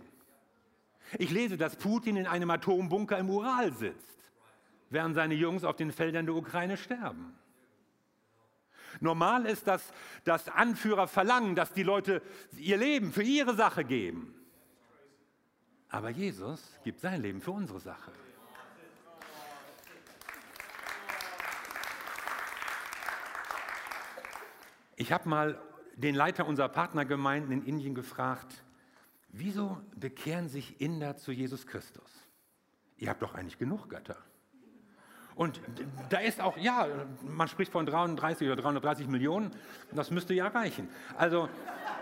Ich 1.18 1.32
lese, 1.32 1.58
dass 1.58 1.76
Putin 1.76 2.18
in 2.18 2.28
einem 2.28 2.50
Atombunker 2.50 3.18
im 3.18 3.30
Ural 3.30 3.74
sitzt 3.74 4.14
während 4.94 5.16
seine 5.16 5.34
Jungs 5.34 5.64
auf 5.64 5.76
den 5.76 5.92
Feldern 5.92 6.26
der 6.26 6.36
Ukraine 6.36 6.78
sterben. 6.78 7.36
Normal 9.00 9.46
ist, 9.46 9.68
dass, 9.68 9.92
dass 10.24 10.48
Anführer 10.50 11.08
verlangen, 11.08 11.56
dass 11.56 11.74
die 11.74 11.84
Leute 11.84 12.22
ihr 12.58 12.78
Leben 12.78 13.12
für 13.12 13.24
ihre 13.24 13.56
Sache 13.56 13.84
geben. 13.84 14.36
Aber 15.90 16.10
Jesus 16.10 16.80
gibt 16.84 17.00
sein 17.02 17.22
Leben 17.22 17.42
für 17.42 17.52
unsere 17.52 17.80
Sache. 17.80 18.12
Ich 24.96 25.12
habe 25.12 25.28
mal 25.28 25.60
den 25.96 26.16
Leiter 26.16 26.48
unserer 26.48 26.70
Partnergemeinden 26.70 27.52
in 27.52 27.66
Indien 27.66 27.96
gefragt, 27.96 28.64
wieso 29.30 29.82
bekehren 29.96 30.50
sich 30.50 30.80
Inder 30.80 31.18
zu 31.18 31.32
Jesus 31.32 31.68
Christus? 31.68 32.10
Ihr 32.98 33.10
habt 33.10 33.22
doch 33.22 33.34
eigentlich 33.34 33.58
genug 33.58 33.90
Götter. 33.90 34.18
Und 35.36 35.60
da 36.10 36.20
ist 36.20 36.40
auch, 36.42 36.58
ja, 36.58 36.88
man 37.24 37.48
spricht 37.48 37.72
von 37.72 37.86
33 37.86 38.48
oder 38.48 38.62
330 38.62 39.08
Millionen, 39.08 39.52
das 39.92 40.12
müsste 40.12 40.34
ja 40.34 40.48
reichen. 40.48 40.90
Also, 41.18 41.50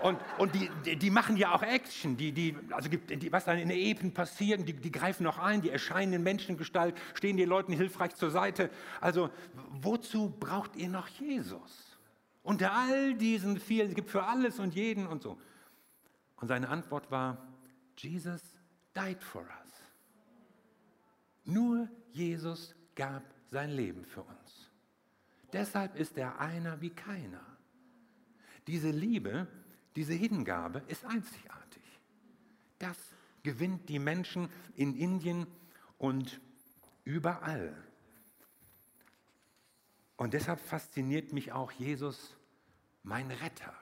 und, 0.04 0.18
und 0.38 0.54
die, 0.56 0.98
die 0.98 1.10
machen 1.10 1.38
ja 1.38 1.54
auch 1.54 1.64
Action, 1.64 2.18
die, 2.18 2.32
die, 2.32 2.58
also 2.72 2.90
die, 2.90 3.32
was 3.32 3.46
dann 3.46 3.58
in 3.58 3.70
den 3.70 3.78
Epen 3.78 4.14
passiert, 4.14 4.68
die, 4.68 4.74
die 4.74 4.92
greifen 4.92 5.24
noch 5.24 5.38
ein, 5.38 5.62
die 5.62 5.70
erscheinen 5.70 6.14
in 6.14 6.24
Menschengestalt, 6.24 6.96
stehen 7.14 7.38
den 7.38 7.48
Leuten 7.48 7.72
hilfreich 7.74 8.16
zur 8.16 8.32
Seite. 8.32 8.70
Also, 9.00 9.30
wozu 9.70 10.30
braucht 10.40 10.76
ihr 10.76 10.90
noch 10.90 11.08
Jesus? 11.08 11.98
Unter 12.44 12.74
all 12.74 13.14
diesen 13.14 13.60
vielen, 13.60 13.90
es 13.90 13.96
gibt 13.96 14.10
für 14.10 14.24
alles 14.24 14.60
und 14.60 14.74
jeden 14.74 15.08
und 15.08 15.22
so. 15.22 15.38
Und 16.38 16.48
seine 16.48 16.70
Antwort 16.70 17.12
war, 17.12 17.38
Jesus 17.96 18.42
died 18.96 19.24
for 19.24 19.44
us. 19.44 19.72
Nur 21.44 21.88
Jesus 22.12 22.76
gab 22.96 23.24
sein 23.50 23.70
Leben 23.70 24.06
für 24.06 24.24
uns. 24.24 24.70
Deshalb 25.54 25.96
ist 25.96 26.18
er 26.18 26.40
einer 26.40 26.82
wie 26.82 26.92
keiner. 26.92 27.46
Diese 28.68 28.92
Liebe, 28.92 29.48
diese 29.96 30.14
Hingabe 30.14 30.84
ist 30.88 31.06
einzigartig. 31.06 31.84
Das 32.80 32.98
gewinnt 33.44 33.90
die 33.90 34.00
Menschen 34.00 34.50
in 34.76 34.96
Indien 34.96 35.48
und 35.98 36.40
überall. 37.04 37.76
Und 40.16 40.34
deshalb 40.34 40.60
fasziniert 40.60 41.34
mich 41.34 41.52
auch 41.52 41.72
Jesus, 41.72 42.38
mein 43.04 43.32
Retter. 43.32 43.74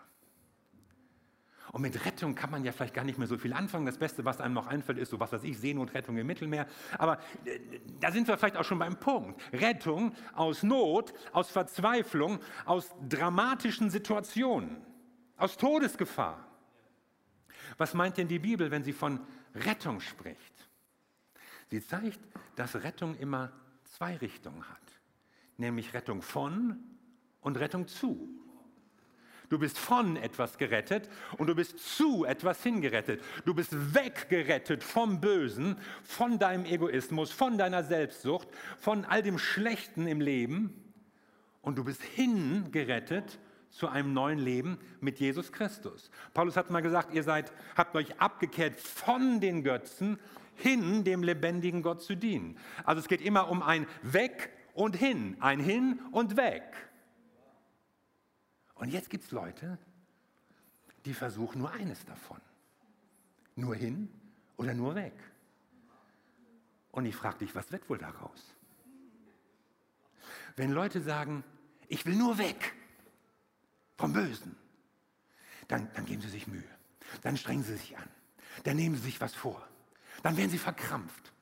Und 1.72 1.82
mit 1.82 2.06
Rettung 2.06 2.36
kann 2.36 2.50
man 2.50 2.64
ja 2.64 2.72
vielleicht 2.72 2.94
gar 2.94 3.04
nicht 3.04 3.18
mehr 3.18 3.28
so 3.28 3.38
viel 3.38 3.54
anfangen. 3.54 3.86
Das 3.86 3.98
Beste, 3.98 4.26
was 4.26 4.42
einem 4.42 4.54
noch 4.54 4.68
einfällt, 4.68 4.98
ist 4.98 5.10
so 5.10 5.20
was 5.20 5.32
weiß 5.32 5.44
ich, 5.44 5.58
Seenotrettung 5.58 6.18
im 6.18 6.26
Mittelmeer. 6.26 6.68
Aber 6.98 7.20
äh, 7.46 7.60
da 8.00 8.12
sind 8.12 8.28
wir 8.28 8.38
vielleicht 8.38 8.58
auch 8.58 8.64
schon 8.64 8.80
beim 8.80 9.00
Punkt. 9.00 9.42
Rettung 9.54 10.14
aus 10.34 10.64
Not, 10.64 11.14
aus 11.32 11.52
Verzweiflung, 11.52 12.40
aus 12.66 12.96
dramatischen 13.08 13.90
Situationen, 13.90 14.78
aus 15.38 15.58
Todesgefahr. 15.58 16.46
Was 17.78 17.94
meint 17.94 18.18
denn 18.18 18.28
die 18.28 18.40
Bibel, 18.40 18.72
wenn 18.72 18.84
sie 18.84 18.94
von 18.94 19.20
Rettung 19.54 20.00
spricht? 20.00 20.68
Sie 21.70 21.86
zeigt, 21.86 22.20
dass 22.56 22.76
Rettung 22.84 23.16
immer 23.18 23.52
zwei 23.84 24.18
Richtungen 24.18 24.68
hat. 24.68 24.78
Nämlich 25.58 25.94
Rettung 25.94 26.22
von 26.22 26.80
und 27.42 27.58
Rettung 27.58 27.88
zu. 27.88 28.39
Du 29.50 29.58
bist 29.58 29.78
von 29.80 30.16
etwas 30.16 30.58
gerettet 30.58 31.10
und 31.38 31.48
du 31.48 31.56
bist 31.56 31.80
zu 31.80 32.24
etwas 32.24 32.62
hingerettet. 32.62 33.22
Du 33.46 33.54
bist 33.54 33.72
weggerettet 33.96 34.84
vom 34.84 35.20
Bösen, 35.20 35.76
von 36.04 36.38
deinem 36.38 36.66
Egoismus, 36.66 37.32
von 37.32 37.58
deiner 37.58 37.84
Selbstsucht, 37.84 38.48
von 38.78 39.06
all 39.06 39.24
dem 39.24 39.40
Schlechten 39.40 40.08
im 40.08 40.22
Leben 40.22 40.74
und 41.62 41.78
du 41.78 41.84
bist 41.84 42.04
hingerettet 42.04 43.40
zu 43.70 43.88
einem 43.88 44.14
neuen 44.14 44.40
Leben 44.40 44.80
mit 45.00 45.20
Jesus 45.20 45.52
Christus. 45.52 46.10
Paulus 46.34 46.58
hat 46.58 46.70
mal 46.70 46.82
gesagt, 46.82 47.14
ihr 47.14 47.24
seid, 47.24 47.52
habt 47.76 47.96
euch 47.96 48.20
abgekehrt 48.20 48.80
von 48.80 49.40
den 49.40 49.64
Götzen 49.64 50.20
hin, 50.56 51.04
dem 51.04 51.24
lebendigen 51.24 51.82
Gott 51.82 52.02
zu 52.02 52.16
dienen. 52.16 52.58
Also 52.84 53.02
es 53.02 53.08
geht 53.08 53.22
immer 53.22 53.50
um 53.50 53.62
ein 53.62 53.88
Weg 54.02 54.50
und 54.74 54.96
hin, 54.96 55.38
ein 55.40 55.60
Hin 55.60 56.00
und 56.12 56.38
Weg. 56.38 56.64
Und 58.80 58.90
jetzt 58.90 59.10
gibt 59.10 59.26
es 59.26 59.32
Leute, 59.32 59.78
die 61.06 61.14
versuchen 61.14 61.60
nur 61.60 61.72
eines 61.72 62.04
davon. 62.06 62.42
Nur 63.56 63.76
hin 63.76 64.10
oder 64.58 64.74
nur 64.74 64.96
weg. 64.96 65.14
Und 66.92 67.06
ich 67.06 67.16
frage 67.16 67.40
dich, 67.40 67.54
was 67.56 67.72
wird 67.72 67.88
wohl 67.90 67.98
daraus? 67.98 68.56
Wenn 70.56 70.72
Leute 70.72 71.02
sagen, 71.02 71.44
ich 71.88 72.06
will 72.06 72.16
nur 72.16 72.38
weg 72.38 72.74
vom 73.98 74.14
Bösen, 74.14 74.56
dann, 75.68 75.92
dann 75.94 76.06
geben 76.06 76.22
sie 76.22 76.30
sich 76.30 76.48
Mühe, 76.48 76.64
dann 77.22 77.38
strengen 77.38 77.64
sie 77.64 77.76
sich 77.76 77.98
an, 77.98 78.10
dann 78.64 78.78
nehmen 78.78 78.96
sie 78.96 79.04
sich 79.04 79.22
was 79.22 79.36
vor, 79.36 79.68
dann 80.24 80.38
werden 80.38 80.50
sie 80.50 80.58
verkrampft 80.58 81.34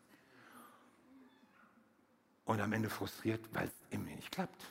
und 2.45 2.59
am 2.59 2.73
Ende 2.73 2.89
frustriert, 2.89 3.41
weil 3.53 3.67
es 3.67 3.73
immer 3.91 4.05
nicht 4.15 4.31
klappt. 4.31 4.65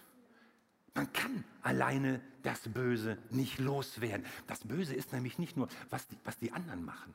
Man 0.96 1.12
kann 1.12 1.44
alleine 1.62 2.22
das 2.42 2.68
Böse 2.68 3.18
nicht 3.28 3.58
loswerden. 3.58 4.24
Das 4.46 4.60
Böse 4.60 4.94
ist 4.94 5.12
nämlich 5.12 5.38
nicht 5.38 5.54
nur, 5.54 5.68
was 5.90 6.08
die, 6.08 6.16
was 6.24 6.38
die 6.38 6.52
anderen 6.52 6.84
machen, 6.86 7.14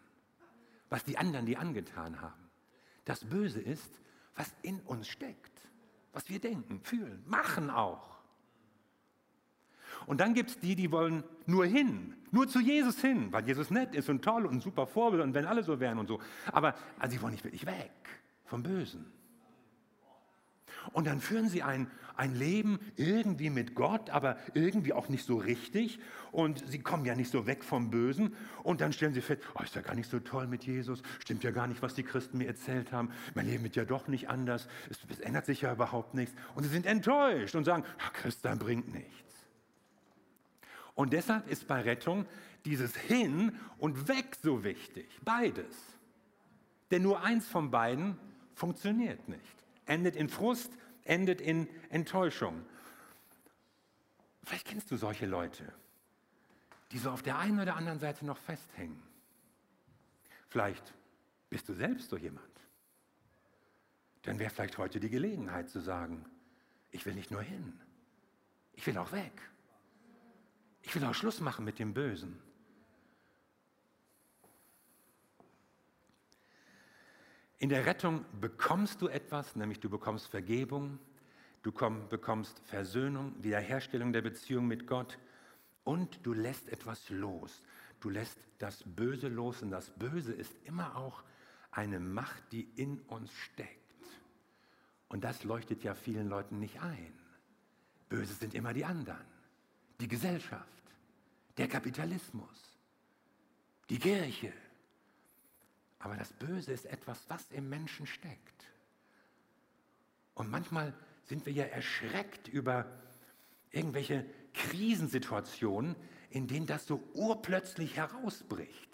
was 0.89 1.03
die 1.03 1.17
anderen 1.17 1.47
die 1.47 1.57
angetan 1.57 2.21
haben. 2.21 2.49
Das 3.05 3.25
Böse 3.25 3.59
ist, 3.59 3.99
was 4.35 4.53
in 4.61 4.79
uns 4.81 5.07
steckt, 5.07 5.51
was 6.13 6.29
wir 6.29 6.39
denken, 6.39 6.79
fühlen, 6.83 7.23
machen 7.25 7.71
auch. 7.71 8.19
Und 10.05 10.19
dann 10.19 10.35
gibt 10.35 10.51
es 10.51 10.59
die, 10.59 10.75
die 10.75 10.91
wollen 10.91 11.23
nur 11.47 11.65
hin, 11.65 12.15
nur 12.29 12.47
zu 12.47 12.59
Jesus 12.59 13.01
hin, 13.01 13.31
weil 13.31 13.47
Jesus 13.47 13.71
nett 13.71 13.95
ist 13.95 14.09
und 14.09 14.23
toll 14.23 14.45
und 14.45 14.61
super 14.61 14.85
Vorbild 14.85 15.23
und 15.23 15.33
wenn 15.33 15.45
alle 15.45 15.63
so 15.63 15.79
wären 15.79 15.97
und 15.97 16.07
so. 16.07 16.19
Aber 16.51 16.75
also 16.99 17.15
sie 17.15 17.21
wollen 17.21 17.33
nicht 17.33 17.43
wirklich 17.43 17.65
weg 17.65 17.91
vom 18.45 18.61
Bösen. 18.61 19.11
Und 20.93 21.07
dann 21.07 21.21
führen 21.21 21.49
sie 21.49 21.63
ein, 21.63 21.89
ein 22.15 22.35
Leben 22.35 22.79
irgendwie 22.95 23.49
mit 23.49 23.75
Gott, 23.75 24.09
aber 24.09 24.37
irgendwie 24.53 24.93
auch 24.93 25.09
nicht 25.09 25.25
so 25.25 25.37
richtig. 25.37 25.99
Und 26.31 26.63
sie 26.67 26.79
kommen 26.79 27.05
ja 27.05 27.15
nicht 27.15 27.31
so 27.31 27.45
weg 27.45 27.63
vom 27.63 27.89
Bösen. 27.89 28.35
Und 28.63 28.81
dann 28.81 28.93
stellen 28.93 29.13
sie 29.13 29.21
fest, 29.21 29.41
oh, 29.55 29.63
ist 29.63 29.75
ja 29.75 29.81
gar 29.81 29.95
nicht 29.95 30.09
so 30.09 30.19
toll 30.19 30.47
mit 30.47 30.63
Jesus. 30.63 31.01
Stimmt 31.19 31.43
ja 31.43 31.51
gar 31.51 31.67
nicht, 31.67 31.81
was 31.81 31.93
die 31.93 32.03
Christen 32.03 32.37
mir 32.37 32.47
erzählt 32.47 32.91
haben. 32.91 33.11
Mein 33.35 33.47
Leben 33.47 33.63
wird 33.63 33.75
ja 33.75 33.85
doch 33.85 34.07
nicht 34.07 34.29
anders. 34.29 34.67
Es, 34.89 34.99
es 35.09 35.19
ändert 35.19 35.45
sich 35.45 35.61
ja 35.61 35.73
überhaupt 35.73 36.13
nichts. 36.13 36.35
Und 36.55 36.63
sie 36.63 36.69
sind 36.69 36.85
enttäuscht 36.85 37.55
und 37.55 37.63
sagen, 37.63 37.83
ja, 37.99 38.09
Christen 38.13 38.59
bringt 38.59 38.93
nichts. 38.93 39.09
Und 40.95 41.13
deshalb 41.13 41.49
ist 41.49 41.67
bei 41.67 41.81
Rettung 41.81 42.25
dieses 42.65 42.95
Hin 42.95 43.55
und 43.77 44.07
Weg 44.07 44.37
so 44.41 44.63
wichtig. 44.63 45.07
Beides. 45.23 45.75
Denn 46.91 47.01
nur 47.01 47.23
eins 47.23 47.47
von 47.47 47.71
beiden 47.71 48.17
funktioniert 48.53 49.27
nicht 49.29 49.60
endet 49.85 50.15
in 50.15 50.29
Frust, 50.29 50.71
endet 51.03 51.41
in 51.41 51.67
Enttäuschung. 51.89 52.65
Vielleicht 54.43 54.67
kennst 54.67 54.91
du 54.91 54.97
solche 54.97 55.25
Leute, 55.25 55.71
die 56.91 56.97
so 56.97 57.11
auf 57.11 57.21
der 57.21 57.37
einen 57.37 57.59
oder 57.59 57.75
anderen 57.75 57.99
Seite 57.99 58.25
noch 58.25 58.37
festhängen. 58.37 59.01
Vielleicht 60.49 60.93
bist 61.49 61.69
du 61.69 61.73
selbst 61.73 62.09
so 62.09 62.17
jemand. 62.17 62.45
Dann 64.23 64.39
wäre 64.39 64.49
vielleicht 64.49 64.77
heute 64.77 64.99
die 64.99 65.09
Gelegenheit 65.09 65.69
zu 65.69 65.79
sagen, 65.79 66.25
ich 66.91 67.05
will 67.05 67.13
nicht 67.13 67.31
nur 67.31 67.41
hin, 67.41 67.79
ich 68.73 68.85
will 68.85 68.97
auch 68.97 69.11
weg. 69.11 69.33
Ich 70.83 70.95
will 70.95 71.03
auch 71.05 71.13
Schluss 71.13 71.39
machen 71.39 71.63
mit 71.63 71.79
dem 71.79 71.93
Bösen. 71.93 72.41
In 77.61 77.69
der 77.69 77.85
Rettung 77.85 78.25
bekommst 78.39 79.03
du 79.03 79.07
etwas, 79.07 79.55
nämlich 79.55 79.79
du 79.79 79.87
bekommst 79.87 80.25
Vergebung, 80.25 80.97
du 81.61 81.71
bekommst 82.09 82.59
Versöhnung, 82.65 83.35
Wiederherstellung 83.43 84.11
der 84.11 84.23
Beziehung 84.23 84.65
mit 84.65 84.87
Gott 84.87 85.19
und 85.83 86.25
du 86.25 86.33
lässt 86.33 86.69
etwas 86.69 87.07
los. 87.11 87.61
Du 87.99 88.09
lässt 88.09 88.39
das 88.57 88.83
Böse 88.83 89.27
los 89.27 89.61
und 89.61 89.69
das 89.69 89.91
Böse 89.91 90.33
ist 90.33 90.55
immer 90.65 90.95
auch 90.95 91.23
eine 91.69 91.99
Macht, 91.99 92.41
die 92.51 92.67
in 92.77 92.99
uns 93.01 93.31
steckt. 93.31 93.77
Und 95.07 95.23
das 95.23 95.43
leuchtet 95.43 95.83
ja 95.83 95.93
vielen 95.93 96.29
Leuten 96.29 96.57
nicht 96.57 96.81
ein. 96.81 97.13
Böse 98.09 98.33
sind 98.33 98.55
immer 98.55 98.73
die 98.73 98.85
anderen, 98.85 99.27
die 99.99 100.07
Gesellschaft, 100.07 100.65
der 101.57 101.67
Kapitalismus, 101.67 102.79
die 103.87 103.99
Kirche, 103.99 104.51
aber 106.01 106.17
das 106.17 106.33
Böse 106.33 106.71
ist 106.71 106.85
etwas, 106.85 107.23
was 107.29 107.51
im 107.51 107.69
Menschen 107.69 108.07
steckt. 108.07 108.65
Und 110.33 110.49
manchmal 110.49 110.93
sind 111.25 111.45
wir 111.45 111.53
ja 111.53 111.65
erschreckt 111.65 112.47
über 112.47 112.91
irgendwelche 113.69 114.25
Krisensituationen, 114.53 115.95
in 116.29 116.47
denen 116.47 116.65
das 116.65 116.87
so 116.87 117.03
urplötzlich 117.13 117.97
herausbricht. 117.97 118.89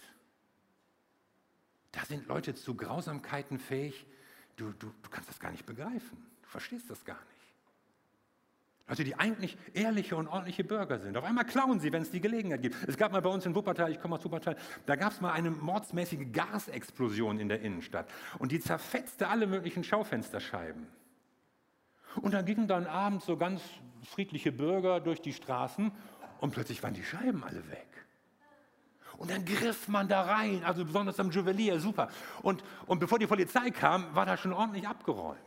Da 1.94 2.04
sind 2.06 2.28
Leute 2.28 2.54
zu 2.54 2.76
Grausamkeiten 2.76 3.58
fähig, 3.58 4.06
du, 4.58 4.72
du, 4.72 4.94
du 5.02 5.10
kannst 5.10 5.30
das 5.30 5.40
gar 5.40 5.52
nicht 5.52 5.66
begreifen, 5.66 6.18
du 6.42 6.50
verstehst 6.50 6.90
das 6.90 7.06
gar 7.06 7.24
nicht. 7.26 7.37
Also 8.88 9.04
die 9.04 9.16
eigentlich 9.16 9.58
ehrliche 9.74 10.16
und 10.16 10.30
ordentliche 10.30 10.64
Bürger 10.64 10.98
sind. 11.00 11.18
Auf 11.18 11.26
einmal 11.26 11.44
klauen 11.44 11.82
sie, 11.82 11.92
wenn 11.92 12.04
es 12.04 12.12
die 12.12 12.22
Gelegenheit 12.22 12.62
gibt. 12.62 12.76
Es 12.88 12.96
gab 12.96 13.12
mal 13.12 13.22
bei 13.22 13.30
uns 13.30 13.46
in 13.46 13.54
Wuppertal, 13.54 13.92
ich 13.92 14.00
komme 14.00 14.16
aus 14.16 14.24
Wuppertal, 14.24 14.56
da 14.86 14.96
gab 14.96 15.12
es 15.12 15.20
mal 15.20 15.34
eine 15.34 15.52
mordsmäßige 15.52 16.32
Gasexplosion 16.32 17.38
in 17.40 17.50
der 17.50 17.62
Innenstadt. 17.62 18.08
Und 18.40 18.54
die 18.54 18.62
zerfetzte 18.62 19.28
alle 19.28 19.46
möglichen 19.46 19.84
Schaufensterscheiben. 19.84 20.88
Und 22.22 22.34
dann 22.34 22.46
gingen 22.46 22.68
dann 22.68 22.88
abends 22.88 23.26
so 23.26 23.36
ganz 23.36 23.62
friedliche 24.04 24.54
Bürger 24.54 25.02
durch 25.02 25.22
die 25.22 25.34
Straßen 25.34 25.92
und 26.40 26.52
plötzlich 26.52 26.82
waren 26.82 26.94
die 26.94 27.04
Scheiben 27.04 27.44
alle 27.44 27.70
weg. 27.70 27.88
Und 29.18 29.32
dann 29.32 29.44
griff 29.44 29.88
man 29.90 30.08
da 30.08 30.22
rein, 30.22 30.64
also 30.64 30.86
besonders 30.86 31.20
am 31.20 31.32
Juwelier, 31.32 31.80
super. 31.80 32.08
Und, 32.42 32.64
und 32.86 33.00
bevor 33.00 33.20
die 33.20 33.28
Polizei 33.28 33.72
kam, 33.72 34.16
war 34.16 34.26
da 34.26 34.38
schon 34.38 34.54
ordentlich 34.54 34.88
abgeräumt. 34.88 35.38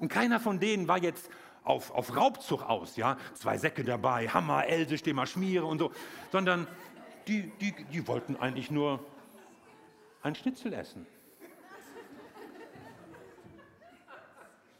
Und 0.00 0.08
keiner 0.08 0.40
von 0.40 0.58
denen 0.58 0.88
war 0.88 0.98
jetzt 0.98 1.30
auf, 1.66 1.90
auf 1.90 2.16
Raubzug 2.16 2.62
aus, 2.62 2.96
ja, 2.96 3.18
zwei 3.34 3.58
Säcke 3.58 3.84
dabei, 3.84 4.28
Hammer, 4.28 4.66
Else, 4.66 4.96
steh 4.98 5.12
mal 5.12 5.26
Schmiere 5.26 5.66
und 5.66 5.78
so, 5.78 5.90
sondern 6.30 6.66
die, 7.26 7.50
die, 7.60 7.72
die 7.92 8.06
wollten 8.06 8.36
eigentlich 8.36 8.70
nur 8.70 9.04
ein 10.22 10.34
Schnitzel 10.34 10.72
essen. 10.72 11.06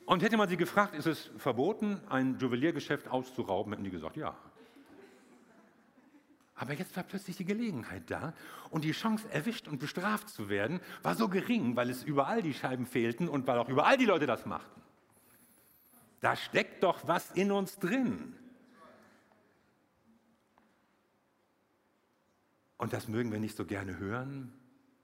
Und 0.07 0.22
hätte 0.22 0.37
man 0.37 0.49
sie 0.49 0.57
gefragt, 0.57 0.94
ist 0.94 1.07
es 1.07 1.31
verboten, 1.37 2.01
ein 2.09 2.38
Juweliergeschäft 2.38 3.09
auszurauben, 3.09 3.72
hätten 3.72 3.83
die 3.83 3.90
gesagt, 3.90 4.16
ja. 4.16 4.37
Aber 6.55 6.72
jetzt 6.72 6.96
war 6.96 7.03
plötzlich 7.03 7.37
die 7.37 7.44
Gelegenheit 7.44 8.05
da 8.07 8.33
und 8.70 8.85
die 8.85 8.92
Chance, 8.92 9.27
erwischt 9.31 9.66
und 9.66 9.79
bestraft 9.79 10.29
zu 10.29 10.49
werden, 10.49 10.81
war 11.03 11.16
so 11.16 11.29
gering, 11.29 11.75
weil 11.75 11.90
es 11.90 12.05
überall 12.05 12.40
die 12.42 12.55
Scheiben 12.55 12.87
fehlten 12.87 13.29
und 13.29 13.49
weil 13.49 13.59
auch 13.59 13.68
überall 13.68 13.99
die 13.99 14.07
Leute 14.07 14.27
das 14.27 14.46
machten. 14.46 14.86
Da 16.27 16.35
steckt 16.35 16.83
doch 16.83 17.07
was 17.07 17.31
in 17.31 17.53
uns 17.53 17.79
drin. 17.79 18.35
Und 22.79 22.93
das 22.93 23.07
mögen 23.07 23.31
wir 23.31 23.39
nicht 23.39 23.57
so 23.57 23.65
gerne 23.65 23.97
hören. 23.99 24.53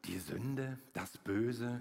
Die 0.05 0.19
Sünde, 0.19 0.81
das 0.95 1.17
Böse. 1.19 1.81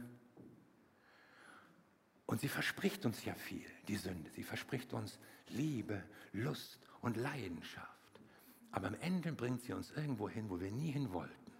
Und 2.27 2.39
sie 2.41 2.49
verspricht 2.49 3.03
uns 3.03 3.25
ja 3.25 3.33
viel, 3.33 3.65
die 3.87 3.95
Sünde. 3.95 4.29
Sie 4.29 4.43
verspricht 4.43 4.93
uns 4.93 5.17
Liebe, 5.47 6.03
Lust 6.33 6.77
und 7.01 7.17
Leidenschaft. 7.17 8.21
Aber 8.69 8.89
am 8.89 8.95
Ende 9.01 9.31
bringt 9.31 9.63
sie 9.63 9.73
uns 9.73 9.89
irgendwo 9.89 10.29
hin, 10.29 10.51
wo 10.51 10.59
wir 10.59 10.71
nie 10.71 10.91
hin 10.91 11.13
wollten. 11.13 11.51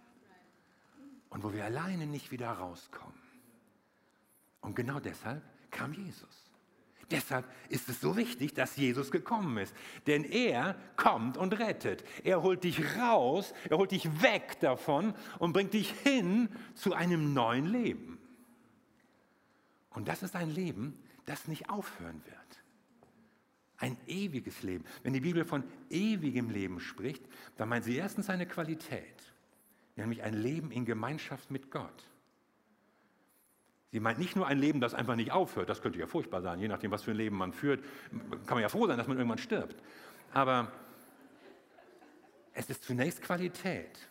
Und 1.30 1.42
wo 1.42 1.52
wir 1.52 1.64
alleine 1.64 2.06
nicht 2.06 2.30
wieder 2.30 2.48
rauskommen. 2.48 3.18
Und 4.60 4.76
genau 4.76 5.00
deshalb 5.00 5.42
kam 5.72 5.92
Jesus. 5.94 6.51
Deshalb 7.12 7.46
ist 7.68 7.90
es 7.90 8.00
so 8.00 8.16
wichtig, 8.16 8.54
dass 8.54 8.76
Jesus 8.76 9.10
gekommen 9.10 9.58
ist. 9.58 9.74
Denn 10.06 10.24
er 10.24 10.74
kommt 10.96 11.36
und 11.36 11.58
rettet. 11.58 12.04
Er 12.24 12.42
holt 12.42 12.64
dich 12.64 12.96
raus, 12.96 13.52
er 13.68 13.76
holt 13.76 13.90
dich 13.90 14.22
weg 14.22 14.58
davon 14.60 15.14
und 15.38 15.52
bringt 15.52 15.74
dich 15.74 15.90
hin 15.90 16.48
zu 16.74 16.94
einem 16.94 17.34
neuen 17.34 17.66
Leben. 17.66 18.18
Und 19.90 20.08
das 20.08 20.22
ist 20.22 20.34
ein 20.34 20.50
Leben, 20.50 20.98
das 21.26 21.48
nicht 21.48 21.68
aufhören 21.68 22.22
wird. 22.24 22.38
Ein 23.76 23.98
ewiges 24.06 24.62
Leben. 24.62 24.84
Wenn 25.02 25.12
die 25.12 25.20
Bibel 25.20 25.44
von 25.44 25.64
ewigem 25.90 26.48
Leben 26.48 26.80
spricht, 26.80 27.22
dann 27.56 27.68
meint 27.68 27.84
sie 27.84 27.96
erstens 27.96 28.30
eine 28.30 28.46
Qualität, 28.46 29.34
nämlich 29.96 30.22
ein 30.22 30.34
Leben 30.34 30.70
in 30.70 30.86
Gemeinschaft 30.86 31.50
mit 31.50 31.70
Gott. 31.70 32.08
Sie 33.92 34.00
meint 34.00 34.18
nicht 34.18 34.36
nur 34.36 34.46
ein 34.46 34.58
Leben, 34.58 34.80
das 34.80 34.94
einfach 34.94 35.16
nicht 35.16 35.32
aufhört, 35.32 35.68
das 35.68 35.82
könnte 35.82 35.98
ja 35.98 36.06
furchtbar 36.06 36.40
sein, 36.40 36.58
je 36.58 36.66
nachdem, 36.66 36.90
was 36.90 37.02
für 37.02 37.10
ein 37.10 37.16
Leben 37.18 37.36
man 37.36 37.52
führt, 37.52 37.84
kann 38.46 38.54
man 38.54 38.62
ja 38.62 38.70
froh 38.70 38.86
sein, 38.86 38.96
dass 38.96 39.06
man 39.06 39.18
irgendwann 39.18 39.38
stirbt. 39.38 39.76
Aber 40.32 40.72
es 42.54 42.70
ist 42.70 42.84
zunächst 42.84 43.20
Qualität, 43.20 44.08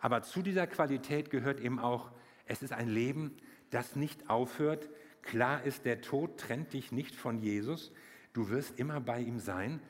aber 0.00 0.22
zu 0.22 0.42
dieser 0.42 0.66
Qualität 0.66 1.30
gehört 1.30 1.60
eben 1.60 1.78
auch, 1.78 2.10
es 2.46 2.64
ist 2.64 2.72
ein 2.72 2.88
Leben, 2.88 3.36
das 3.70 3.94
nicht 3.94 4.28
aufhört. 4.28 4.88
Klar 5.22 5.62
ist, 5.62 5.84
der 5.84 6.00
Tod 6.00 6.38
trennt 6.38 6.72
dich 6.72 6.90
nicht 6.90 7.14
von 7.14 7.38
Jesus. 7.38 7.92
Du 8.32 8.50
wirst 8.50 8.80
immer 8.80 9.00
bei 9.00 9.20
ihm 9.20 9.38
sein. 9.38 9.80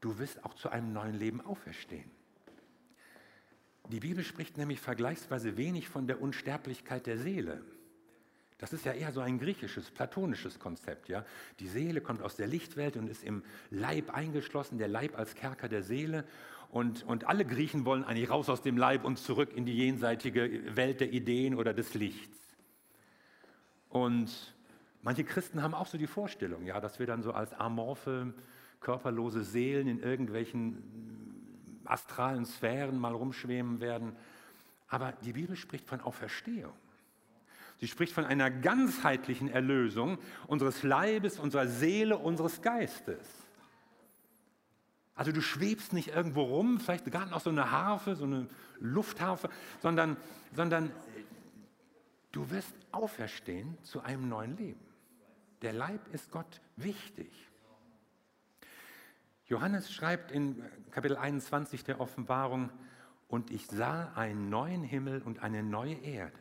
Du 0.00 0.18
wirst 0.20 0.44
auch 0.44 0.54
zu 0.54 0.68
einem 0.68 0.92
neuen 0.92 1.14
Leben 1.14 1.40
auferstehen. 1.40 2.08
Die 3.88 3.98
Bibel 3.98 4.22
spricht 4.22 4.56
nämlich 4.56 4.80
vergleichsweise 4.80 5.56
wenig 5.56 5.88
von 5.88 6.06
der 6.06 6.22
Unsterblichkeit 6.22 7.06
der 7.06 7.18
Seele. 7.18 7.64
Das 8.60 8.74
ist 8.74 8.84
ja 8.84 8.92
eher 8.92 9.10
so 9.10 9.20
ein 9.20 9.38
griechisches, 9.38 9.90
platonisches 9.90 10.58
Konzept. 10.58 11.08
Ja? 11.08 11.24
Die 11.60 11.66
Seele 11.66 12.02
kommt 12.02 12.20
aus 12.20 12.36
der 12.36 12.46
Lichtwelt 12.46 12.96
und 12.96 13.08
ist 13.08 13.24
im 13.24 13.42
Leib 13.70 14.10
eingeschlossen, 14.14 14.76
der 14.78 14.88
Leib 14.88 15.18
als 15.18 15.34
Kerker 15.34 15.68
der 15.68 15.82
Seele. 15.82 16.24
Und, 16.70 17.02
und 17.04 17.26
alle 17.26 17.46
Griechen 17.46 17.86
wollen 17.86 18.04
eigentlich 18.04 18.28
raus 18.28 18.50
aus 18.50 18.62
dem 18.62 18.76
Leib 18.76 19.04
und 19.04 19.18
zurück 19.18 19.56
in 19.56 19.64
die 19.64 19.76
jenseitige 19.76 20.76
Welt 20.76 21.00
der 21.00 21.12
Ideen 21.12 21.54
oder 21.54 21.72
des 21.72 21.94
Lichts. 21.94 22.38
Und 23.88 24.54
manche 25.02 25.24
Christen 25.24 25.62
haben 25.62 25.74
auch 25.74 25.86
so 25.86 25.96
die 25.96 26.06
Vorstellung, 26.06 26.66
ja, 26.66 26.80
dass 26.80 26.98
wir 26.98 27.06
dann 27.06 27.22
so 27.22 27.32
als 27.32 27.52
amorphe, 27.54 28.34
körperlose 28.80 29.42
Seelen 29.42 29.88
in 29.88 30.00
irgendwelchen 30.00 31.80
astralen 31.86 32.44
Sphären 32.44 32.98
mal 32.98 33.14
rumschweben 33.14 33.80
werden. 33.80 34.14
Aber 34.88 35.12
die 35.24 35.32
Bibel 35.32 35.56
spricht 35.56 35.88
von 35.88 36.00
Auferstehung. 36.00 36.74
Sie 37.80 37.88
spricht 37.88 38.12
von 38.12 38.26
einer 38.26 38.50
ganzheitlichen 38.50 39.48
Erlösung 39.48 40.18
unseres 40.46 40.82
Leibes, 40.82 41.38
unserer 41.38 41.66
Seele, 41.66 42.18
unseres 42.18 42.60
Geistes. 42.60 43.26
Also 45.14 45.32
du 45.32 45.40
schwebst 45.40 45.94
nicht 45.94 46.08
irgendwo 46.08 46.42
rum, 46.42 46.78
vielleicht 46.78 47.06
gerade 47.06 47.30
noch 47.30 47.40
so 47.40 47.48
eine 47.48 47.70
Harfe, 47.70 48.16
so 48.16 48.24
eine 48.24 48.48
Luftharfe, 48.80 49.48
sondern, 49.80 50.18
sondern 50.54 50.92
du 52.32 52.50
wirst 52.50 52.74
auferstehen 52.92 53.78
zu 53.82 54.02
einem 54.02 54.28
neuen 54.28 54.58
Leben. 54.58 54.80
Der 55.62 55.72
Leib 55.72 56.00
ist 56.12 56.30
Gott 56.30 56.60
wichtig. 56.76 57.30
Johannes 59.46 59.90
schreibt 59.90 60.30
in 60.32 60.62
Kapitel 60.90 61.16
21 61.16 61.82
der 61.84 62.00
Offenbarung, 62.00 62.70
und 63.28 63.52
ich 63.52 63.68
sah 63.68 64.12
einen 64.14 64.50
neuen 64.50 64.82
Himmel 64.82 65.22
und 65.22 65.40
eine 65.40 65.62
neue 65.62 65.94
Erde. 65.94 66.36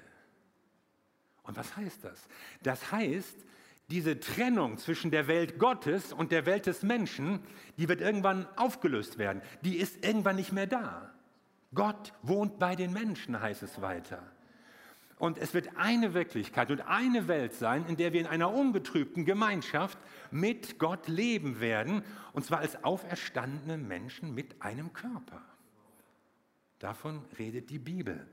Und 1.50 1.58
was 1.58 1.76
heißt 1.76 2.04
das? 2.04 2.28
Das 2.62 2.92
heißt, 2.92 3.36
diese 3.90 4.20
Trennung 4.20 4.78
zwischen 4.78 5.10
der 5.10 5.28
Welt 5.28 5.58
Gottes 5.58 6.14
und 6.14 6.32
der 6.32 6.46
Welt 6.46 6.68
des 6.68 6.84
Menschen, 6.84 7.40
die 7.80 7.90
wird 7.90 8.02
irgendwann 8.02 8.46
aufgelöst 8.56 9.18
werden. 9.18 9.42
Die 9.64 9.78
ist 9.78 10.06
irgendwann 10.06 10.36
nicht 10.36 10.52
mehr 10.52 10.68
da. 10.68 11.12
Gott 11.74 12.14
wohnt 12.22 12.60
bei 12.60 12.76
den 12.76 12.94
Menschen, 12.94 13.42
heißt 13.42 13.64
es 13.64 13.82
weiter. 13.82 14.22
Und 15.18 15.40
es 15.40 15.56
wird 15.56 15.76
eine 15.76 16.14
Wirklichkeit 16.14 16.70
und 16.70 16.82
eine 16.82 17.28
Welt 17.28 17.54
sein, 17.54 17.84
in 17.88 17.98
der 17.98 18.14
wir 18.14 18.22
in 18.22 18.28
einer 18.28 18.54
ungetrübten 18.54 19.26
Gemeinschaft 19.26 19.98
mit 20.30 20.78
Gott 20.78 21.08
leben 21.08 21.60
werden, 21.60 22.04
und 22.34 22.46
zwar 22.46 22.60
als 22.60 22.84
auferstandene 22.84 23.80
Menschen 23.80 24.36
mit 24.36 24.62
einem 24.62 24.94
Körper. 24.94 25.42
Davon 26.78 27.26
redet 27.40 27.72
die 27.72 27.80
Bibel. 27.80 28.28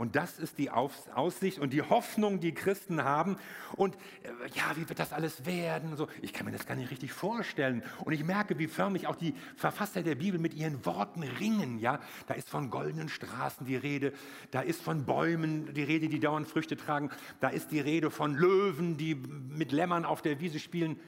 Und 0.00 0.16
das 0.16 0.38
ist 0.38 0.56
die 0.56 0.70
Aussicht 0.70 1.58
und 1.58 1.74
die 1.74 1.82
Hoffnung, 1.82 2.40
die 2.40 2.54
Christen 2.54 3.04
haben. 3.04 3.36
Und 3.76 3.96
äh, 4.22 4.28
ja, 4.54 4.74
wie 4.74 4.88
wird 4.88 4.98
das 4.98 5.12
alles 5.12 5.44
werden? 5.44 5.94
So, 5.94 6.08
ich 6.22 6.32
kann 6.32 6.46
mir 6.46 6.52
das 6.52 6.64
gar 6.64 6.74
nicht 6.74 6.90
richtig 6.90 7.12
vorstellen. 7.12 7.82
Und 8.06 8.14
ich 8.14 8.24
merke, 8.24 8.58
wie 8.58 8.66
förmlich 8.66 9.06
auch 9.06 9.16
die 9.16 9.34
Verfasser 9.56 10.02
der 10.02 10.14
Bibel 10.14 10.40
mit 10.40 10.54
ihren 10.54 10.86
Worten 10.86 11.22
ringen. 11.22 11.78
Ja, 11.78 12.00
da 12.26 12.32
ist 12.32 12.48
von 12.48 12.70
goldenen 12.70 13.10
Straßen 13.10 13.66
die 13.66 13.76
Rede, 13.76 14.14
da 14.52 14.62
ist 14.62 14.80
von 14.80 15.04
Bäumen 15.04 15.74
die 15.74 15.82
Rede, 15.82 16.08
die 16.08 16.18
dauernd 16.18 16.48
Früchte 16.48 16.78
tragen, 16.78 17.10
da 17.40 17.50
ist 17.50 17.70
die 17.70 17.80
Rede 17.80 18.10
von 18.10 18.34
Löwen, 18.34 18.96
die 18.96 19.14
mit 19.14 19.70
Lämmern 19.70 20.06
auf 20.06 20.22
der 20.22 20.40
Wiese 20.40 20.60
spielen. 20.60 20.98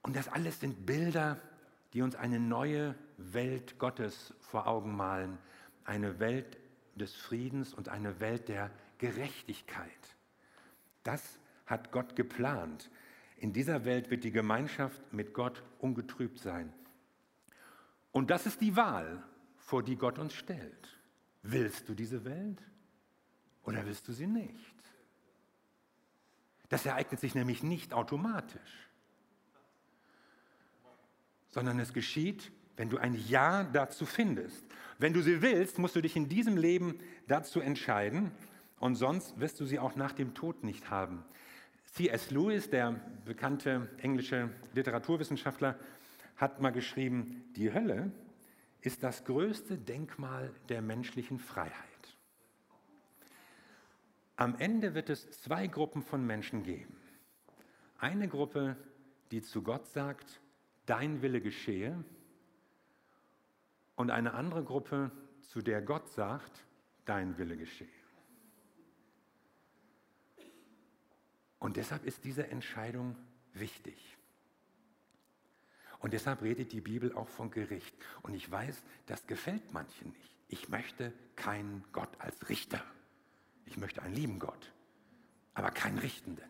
Und 0.00 0.16
das 0.16 0.28
alles 0.28 0.60
sind 0.60 0.86
Bilder, 0.86 1.38
die 1.92 2.00
uns 2.00 2.16
eine 2.16 2.40
neue 2.40 2.94
Welt 3.18 3.78
Gottes 3.78 4.32
vor 4.40 4.66
Augen 4.66 4.96
malen. 4.96 5.36
Eine 5.84 6.18
Welt, 6.18 6.56
des 6.96 7.14
Friedens 7.14 7.74
und 7.74 7.88
eine 7.88 8.20
Welt 8.20 8.48
der 8.48 8.70
Gerechtigkeit. 8.98 9.90
Das 11.02 11.38
hat 11.66 11.92
Gott 11.92 12.16
geplant. 12.16 12.90
In 13.36 13.52
dieser 13.52 13.84
Welt 13.84 14.10
wird 14.10 14.24
die 14.24 14.32
Gemeinschaft 14.32 15.12
mit 15.12 15.34
Gott 15.34 15.62
ungetrübt 15.78 16.38
sein. 16.38 16.72
Und 18.12 18.30
das 18.30 18.46
ist 18.46 18.60
die 18.60 18.76
Wahl, 18.76 19.22
vor 19.58 19.82
die 19.82 19.96
Gott 19.96 20.18
uns 20.18 20.34
stellt. 20.34 20.98
Willst 21.42 21.88
du 21.88 21.94
diese 21.94 22.24
Welt 22.24 22.62
oder 23.62 23.84
willst 23.84 24.08
du 24.08 24.12
sie 24.12 24.26
nicht? 24.26 24.74
Das 26.68 26.86
ereignet 26.86 27.20
sich 27.20 27.34
nämlich 27.34 27.62
nicht 27.62 27.92
automatisch, 27.92 28.90
sondern 31.50 31.78
es 31.78 31.92
geschieht, 31.92 32.50
wenn 32.76 32.90
du 32.90 32.98
ein 32.98 33.14
Ja 33.28 33.64
dazu 33.64 34.06
findest. 34.06 34.64
Wenn 34.98 35.12
du 35.12 35.22
sie 35.22 35.42
willst, 35.42 35.78
musst 35.78 35.96
du 35.96 36.00
dich 36.00 36.16
in 36.16 36.28
diesem 36.28 36.56
Leben 36.56 36.98
dazu 37.26 37.60
entscheiden 37.60 38.30
und 38.78 38.96
sonst 38.96 39.38
wirst 39.40 39.60
du 39.60 39.64
sie 39.64 39.78
auch 39.78 39.96
nach 39.96 40.12
dem 40.12 40.34
Tod 40.34 40.64
nicht 40.64 40.90
haben. 40.90 41.24
C.S. 41.92 42.30
Lewis, 42.30 42.68
der 42.68 43.00
bekannte 43.24 43.88
englische 43.98 44.50
Literaturwissenschaftler, 44.74 45.78
hat 46.36 46.60
mal 46.60 46.70
geschrieben, 46.70 47.44
die 47.56 47.72
Hölle 47.72 48.10
ist 48.82 49.02
das 49.02 49.24
größte 49.24 49.78
Denkmal 49.78 50.52
der 50.68 50.82
menschlichen 50.82 51.38
Freiheit. 51.38 51.72
Am 54.36 54.54
Ende 54.58 54.94
wird 54.94 55.08
es 55.08 55.30
zwei 55.40 55.66
Gruppen 55.66 56.02
von 56.02 56.26
Menschen 56.26 56.62
geben. 56.62 56.94
Eine 57.98 58.28
Gruppe, 58.28 58.76
die 59.30 59.40
zu 59.40 59.62
Gott 59.62 59.86
sagt, 59.88 60.40
dein 60.84 61.22
Wille 61.22 61.40
geschehe, 61.40 62.04
und 63.96 64.10
eine 64.10 64.34
andere 64.34 64.62
Gruppe, 64.62 65.10
zu 65.40 65.62
der 65.62 65.82
Gott 65.82 66.08
sagt, 66.10 66.64
dein 67.04 67.38
Wille 67.38 67.56
geschehe. 67.56 67.88
Und 71.58 71.76
deshalb 71.76 72.04
ist 72.04 72.24
diese 72.24 72.48
Entscheidung 72.48 73.16
wichtig. 73.52 74.16
Und 75.98 76.12
deshalb 76.12 76.42
redet 76.42 76.72
die 76.72 76.80
Bibel 76.80 77.14
auch 77.14 77.28
von 77.28 77.50
Gericht. 77.50 77.96
Und 78.22 78.34
ich 78.34 78.50
weiß, 78.50 78.82
das 79.06 79.26
gefällt 79.26 79.72
manchen 79.72 80.12
nicht. 80.12 80.36
Ich 80.48 80.68
möchte 80.68 81.12
keinen 81.34 81.84
Gott 81.92 82.10
als 82.20 82.48
Richter. 82.48 82.84
Ich 83.64 83.76
möchte 83.76 84.02
einen 84.02 84.14
lieben 84.14 84.38
Gott, 84.38 84.72
aber 85.54 85.70
keinen 85.70 85.98
Richtenden. 85.98 86.48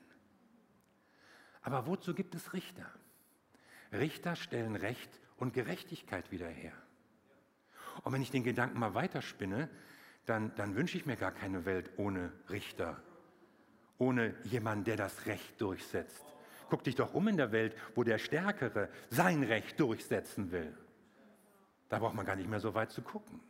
Aber 1.63 1.87
wozu 1.87 2.15
gibt 2.15 2.35
es 2.35 2.53
Richter? 2.53 2.87
Richter 3.93 4.37
stellen 4.37 4.77
Recht 4.77 5.21
und 5.37 5.55
Gerechtigkeit 5.55 6.31
wieder 6.31 6.49
her. 6.49 6.75
Und 8.03 8.13
wenn 8.13 8.23
ich 8.23 8.31
den 8.31 8.45
Gedanken 8.45 8.79
mal 8.79 8.95
weiterspinne, 8.95 9.69
dann, 10.27 10.55
dann 10.57 10.75
wünsche 10.75 10.99
ich 10.99 11.07
mir 11.07 11.17
gar 11.17 11.33
keine 11.33 11.65
Welt 11.65 11.91
ohne 11.97 12.33
Richter, 12.51 13.01
ohne 13.99 14.35
jemanden, 14.45 14.85
der 14.85 14.97
das 14.97 15.27
Recht 15.27 15.61
durchsetzt. 15.61 16.25
Guck 16.69 16.83
dich 16.85 16.97
doch 16.97 17.15
um 17.15 17.29
in 17.29 17.37
der 17.37 17.53
Welt, 17.53 17.77
wo 17.95 18.03
der 18.03 18.19
Stärkere 18.19 18.89
sein 19.09 19.43
Recht 19.45 19.79
durchsetzen 19.79 20.51
will. 20.51 20.77
Da 21.89 22.01
braucht 22.01 22.15
man 22.15 22.27
gar 22.27 22.37
nicht 22.37 22.51
mehr 22.51 22.61
so 22.61 22.75
weit 22.75 22.91
zu 22.91 23.03
gucken. 23.03 23.41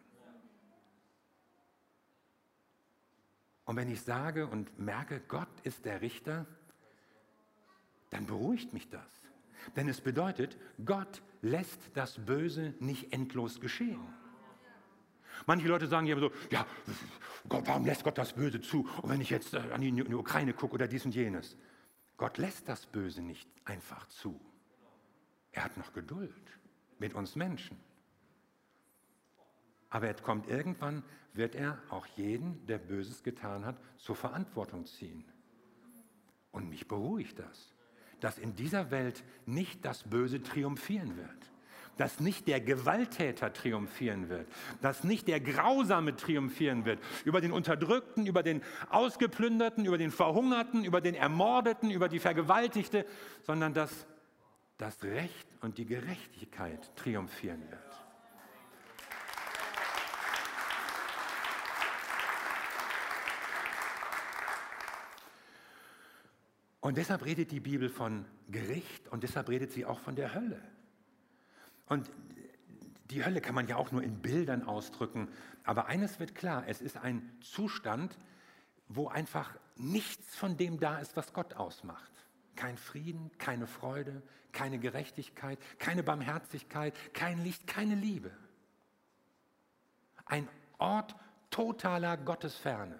Und 3.64 3.76
wenn 3.76 3.90
ich 3.90 4.02
sage 4.02 4.46
und 4.46 4.78
merke, 4.78 5.20
Gott 5.26 5.48
ist 5.64 5.84
der 5.86 6.02
Richter, 6.02 6.46
dann 8.10 8.26
beruhigt 8.26 8.72
mich 8.72 8.88
das. 8.90 9.02
Denn 9.74 9.88
es 9.88 10.00
bedeutet, 10.00 10.56
Gott 10.84 11.22
lässt 11.42 11.80
das 11.94 12.24
Böse 12.24 12.74
nicht 12.78 13.12
endlos 13.12 13.60
geschehen. 13.60 14.06
Manche 15.44 15.68
Leute 15.68 15.86
sagen 15.86 16.06
ja 16.06 16.18
so, 16.18 16.30
ja, 16.50 16.66
Gott, 17.48 17.66
warum 17.66 17.84
lässt 17.84 18.04
Gott 18.04 18.18
das 18.18 18.32
Böse 18.32 18.60
zu? 18.60 18.88
Und 19.02 19.10
wenn 19.10 19.20
ich 19.20 19.30
jetzt 19.30 19.54
äh, 19.54 19.58
an 19.72 19.80
die 19.80 20.14
Ukraine 20.14 20.52
gucke 20.52 20.74
oder 20.74 20.88
dies 20.88 21.04
und 21.04 21.14
jenes. 21.14 21.56
Gott 22.16 22.38
lässt 22.38 22.68
das 22.68 22.86
Böse 22.86 23.20
nicht 23.22 23.48
einfach 23.64 24.06
zu. 24.08 24.40
Er 25.52 25.64
hat 25.64 25.76
noch 25.76 25.92
Geduld 25.92 26.32
mit 26.98 27.14
uns 27.14 27.36
Menschen. 27.36 27.78
Aber 29.90 30.06
er 30.06 30.14
kommt 30.14 30.48
irgendwann, 30.48 31.02
wird 31.34 31.54
er 31.54 31.78
auch 31.90 32.06
jeden, 32.16 32.66
der 32.66 32.78
Böses 32.78 33.22
getan 33.22 33.64
hat, 33.64 33.78
zur 33.98 34.16
Verantwortung 34.16 34.86
ziehen. 34.86 35.24
Und 36.52 36.70
mich 36.70 36.88
beruhigt 36.88 37.38
das, 37.38 37.74
dass 38.20 38.38
in 38.38 38.56
dieser 38.56 38.90
Welt 38.90 39.22
nicht 39.44 39.84
das 39.84 40.02
Böse 40.04 40.42
triumphieren 40.42 41.16
wird 41.16 41.50
dass 41.96 42.20
nicht 42.20 42.46
der 42.46 42.60
Gewalttäter 42.60 43.52
triumphieren 43.52 44.28
wird, 44.28 44.46
dass 44.82 45.04
nicht 45.04 45.28
der 45.28 45.40
Grausame 45.40 46.16
triumphieren 46.16 46.84
wird 46.84 46.98
über 47.24 47.40
den 47.40 47.52
Unterdrückten, 47.52 48.26
über 48.26 48.42
den 48.42 48.62
Ausgeplünderten, 48.90 49.84
über 49.84 49.98
den 49.98 50.10
Verhungerten, 50.10 50.84
über 50.84 51.00
den 51.00 51.14
Ermordeten, 51.14 51.90
über 51.90 52.08
die 52.08 52.18
Vergewaltigte, 52.18 53.06
sondern 53.42 53.74
dass 53.74 54.06
das 54.78 55.02
Recht 55.02 55.48
und 55.62 55.78
die 55.78 55.86
Gerechtigkeit 55.86 56.94
triumphieren 56.96 57.62
wird. 57.70 57.80
Und 66.80 66.98
deshalb 66.98 67.24
redet 67.24 67.50
die 67.50 67.58
Bibel 67.58 67.88
von 67.88 68.26
Gericht 68.48 69.08
und 69.08 69.24
deshalb 69.24 69.48
redet 69.48 69.72
sie 69.72 69.84
auch 69.84 69.98
von 69.98 70.14
der 70.14 70.34
Hölle. 70.34 70.62
Und 71.86 72.10
die 73.10 73.24
Hölle 73.24 73.40
kann 73.40 73.54
man 73.54 73.68
ja 73.68 73.76
auch 73.76 73.92
nur 73.92 74.02
in 74.02 74.20
Bildern 74.20 74.64
ausdrücken. 74.64 75.28
Aber 75.64 75.86
eines 75.86 76.18
wird 76.18 76.34
klar, 76.34 76.64
es 76.66 76.80
ist 76.80 76.96
ein 76.96 77.32
Zustand, 77.40 78.16
wo 78.88 79.08
einfach 79.08 79.54
nichts 79.76 80.36
von 80.36 80.56
dem 80.56 80.80
da 80.80 80.98
ist, 80.98 81.16
was 81.16 81.32
Gott 81.32 81.54
ausmacht. 81.54 82.12
Kein 82.56 82.76
Frieden, 82.76 83.30
keine 83.38 83.66
Freude, 83.66 84.22
keine 84.52 84.78
Gerechtigkeit, 84.78 85.58
keine 85.78 86.02
Barmherzigkeit, 86.02 86.94
kein 87.12 87.42
Licht, 87.42 87.66
keine 87.66 87.94
Liebe. 87.94 88.30
Ein 90.24 90.48
Ort 90.78 91.14
totaler 91.50 92.16
Gottesferne. 92.16 92.98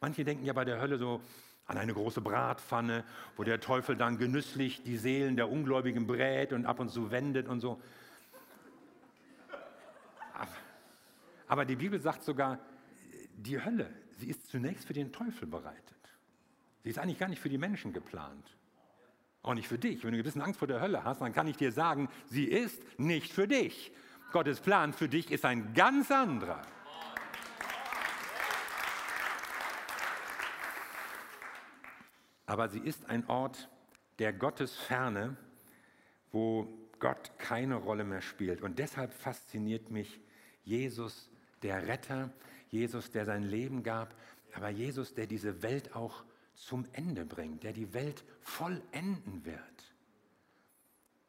Manche 0.00 0.24
denken 0.24 0.44
ja 0.44 0.52
bei 0.52 0.64
der 0.64 0.80
Hölle 0.80 0.98
so 0.98 1.20
an 1.66 1.78
eine 1.78 1.94
große 1.94 2.20
Bratpfanne, 2.20 3.04
wo 3.36 3.44
der 3.44 3.60
Teufel 3.60 3.96
dann 3.96 4.18
genüsslich 4.18 4.82
die 4.82 4.96
Seelen 4.96 5.36
der 5.36 5.50
Ungläubigen 5.50 6.06
brät 6.06 6.52
und 6.52 6.66
ab 6.66 6.80
und 6.80 6.90
zu 6.90 7.10
wendet 7.10 7.48
und 7.48 7.60
so. 7.60 7.80
Aber 11.46 11.64
die 11.64 11.76
Bibel 11.76 12.00
sagt 12.00 12.22
sogar, 12.22 12.58
die 13.36 13.62
Hölle, 13.62 13.92
sie 14.18 14.28
ist 14.28 14.46
zunächst 14.48 14.86
für 14.86 14.92
den 14.92 15.12
Teufel 15.12 15.46
bereitet. 15.46 15.82
Sie 16.82 16.90
ist 16.90 16.98
eigentlich 16.98 17.18
gar 17.18 17.28
nicht 17.28 17.40
für 17.40 17.48
die 17.48 17.58
Menschen 17.58 17.92
geplant. 17.92 18.56
Auch 19.42 19.54
nicht 19.54 19.68
für 19.68 19.78
dich. 19.78 20.04
Wenn 20.04 20.12
du 20.12 20.18
ein 20.18 20.22
bisschen 20.22 20.42
Angst 20.42 20.58
vor 20.58 20.68
der 20.68 20.80
Hölle 20.80 21.04
hast, 21.04 21.20
dann 21.20 21.32
kann 21.32 21.46
ich 21.46 21.56
dir 21.56 21.72
sagen, 21.72 22.08
sie 22.26 22.44
ist 22.44 22.82
nicht 22.98 23.32
für 23.32 23.46
dich. 23.46 23.92
Gottes 24.32 24.60
Plan 24.60 24.92
für 24.92 25.08
dich 25.08 25.30
ist 25.30 25.44
ein 25.44 25.74
ganz 25.74 26.10
anderer. 26.10 26.62
Aber 32.54 32.68
sie 32.68 32.78
ist 32.78 33.10
ein 33.10 33.26
Ort 33.26 33.68
der 34.20 34.32
Gottesferne, 34.32 35.36
wo 36.30 36.68
Gott 37.00 37.36
keine 37.36 37.74
Rolle 37.74 38.04
mehr 38.04 38.20
spielt. 38.20 38.62
Und 38.62 38.78
deshalb 38.78 39.12
fasziniert 39.12 39.90
mich 39.90 40.20
Jesus, 40.62 41.28
der 41.64 41.88
Retter, 41.88 42.30
Jesus, 42.68 43.10
der 43.10 43.24
sein 43.24 43.42
Leben 43.42 43.82
gab, 43.82 44.14
aber 44.52 44.68
Jesus, 44.68 45.14
der 45.14 45.26
diese 45.26 45.64
Welt 45.64 45.96
auch 45.96 46.22
zum 46.54 46.86
Ende 46.92 47.26
bringt, 47.26 47.64
der 47.64 47.72
die 47.72 47.92
Welt 47.92 48.22
vollenden 48.40 49.44
wird. 49.44 49.73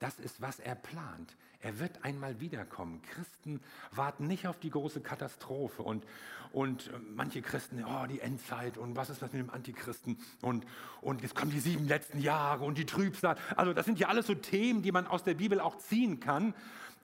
Das 0.06 0.20
ist, 0.20 0.40
was 0.40 0.60
er 0.60 0.76
plant. 0.76 1.36
Er 1.62 1.80
wird 1.80 2.06
einmal 2.06 2.40
wiederkommen. 2.40 3.02
Christen 3.10 3.60
warten 3.90 4.28
nicht 4.28 4.46
auf 4.46 4.60
die 4.60 4.70
große 4.70 5.02
Katastrophe 5.02 5.82
und, 5.82 6.06
und 6.54 6.92
manche 7.16 7.42
Christen, 7.42 7.84
oh, 7.84 8.06
die 8.06 8.20
Endzeit 8.20 8.78
und 8.78 8.96
was 8.96 9.10
ist 9.10 9.24
das 9.24 9.34
mit 9.34 9.42
dem 9.42 9.50
Antichristen 9.50 10.20
und, 10.44 10.64
und 11.02 11.24
jetzt 11.24 11.34
kommen 11.34 11.50
die 11.50 11.60
sieben 11.60 11.88
letzten 11.88 12.20
Jahre 12.20 12.66
und 12.66 12.78
die 12.78 12.86
Trübsal. 12.86 13.36
Also 13.56 13.74
das 13.74 13.88
sind 13.88 13.98
ja 13.98 14.08
alles 14.10 14.28
so 14.28 14.36
Themen, 14.36 14.84
die 14.84 14.92
man 14.92 15.08
aus 15.08 15.24
der 15.24 15.34
Bibel 15.34 15.60
auch 15.60 15.80
ziehen 15.80 16.20
kann. 16.20 16.54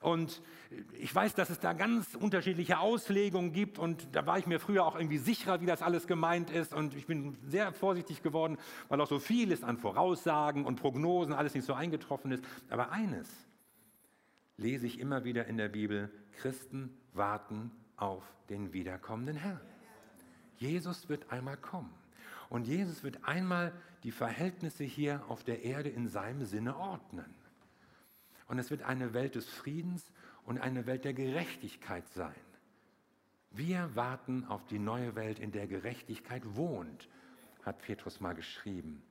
Und 0.02 0.42
ich 0.98 1.14
weiß, 1.14 1.34
dass 1.34 1.50
es 1.50 1.60
da 1.60 1.72
ganz 1.72 2.14
unterschiedliche 2.14 2.78
Auslegungen 2.78 3.52
gibt 3.52 3.78
und 3.78 4.08
da 4.12 4.26
war 4.26 4.38
ich 4.38 4.46
mir 4.46 4.58
früher 4.58 4.84
auch 4.84 4.96
irgendwie 4.96 5.18
sicherer, 5.18 5.60
wie 5.60 5.66
das 5.66 5.82
alles 5.82 6.06
gemeint 6.06 6.50
ist 6.50 6.74
und 6.74 6.94
ich 6.94 7.06
bin 7.06 7.36
sehr 7.46 7.72
vorsichtig 7.72 8.22
geworden, 8.22 8.58
weil 8.88 9.00
auch 9.00 9.06
so 9.06 9.18
vieles 9.18 9.62
an 9.62 9.78
Voraussagen 9.78 10.64
und 10.64 10.76
Prognosen 10.76 11.32
alles 11.32 11.54
nicht 11.54 11.64
so 11.64 11.74
eingetroffen 11.74 12.32
ist. 12.32 12.44
Aber 12.68 12.90
eines 12.90 13.28
lese 14.56 14.86
ich 14.86 14.98
immer 14.98 15.24
wieder 15.24 15.46
in 15.46 15.56
der 15.56 15.68
Bibel, 15.68 16.10
Christen 16.32 16.96
warten 17.12 17.70
auf 17.96 18.24
den 18.48 18.72
wiederkommenden 18.72 19.36
Herrn. 19.36 19.60
Jesus 20.56 21.08
wird 21.08 21.30
einmal 21.30 21.56
kommen 21.56 21.92
und 22.48 22.66
Jesus 22.66 23.02
wird 23.02 23.24
einmal 23.24 23.72
die 24.02 24.12
Verhältnisse 24.12 24.84
hier 24.84 25.22
auf 25.28 25.44
der 25.44 25.62
Erde 25.62 25.88
in 25.88 26.08
seinem 26.08 26.44
Sinne 26.44 26.76
ordnen. 26.76 27.34
Und 28.52 28.58
es 28.58 28.70
wird 28.70 28.82
eine 28.82 29.14
Welt 29.14 29.34
des 29.34 29.48
Friedens 29.48 30.04
und 30.44 30.58
eine 30.58 30.84
Welt 30.84 31.06
der 31.06 31.14
Gerechtigkeit 31.14 32.06
sein. 32.08 32.34
Wir 33.50 33.96
warten 33.96 34.44
auf 34.44 34.66
die 34.66 34.78
neue 34.78 35.14
Welt, 35.14 35.38
in 35.38 35.52
der 35.52 35.66
Gerechtigkeit 35.66 36.42
wohnt, 36.54 37.08
hat 37.62 37.80
Petrus 37.80 38.20
mal 38.20 38.34
geschrieben. 38.34 39.02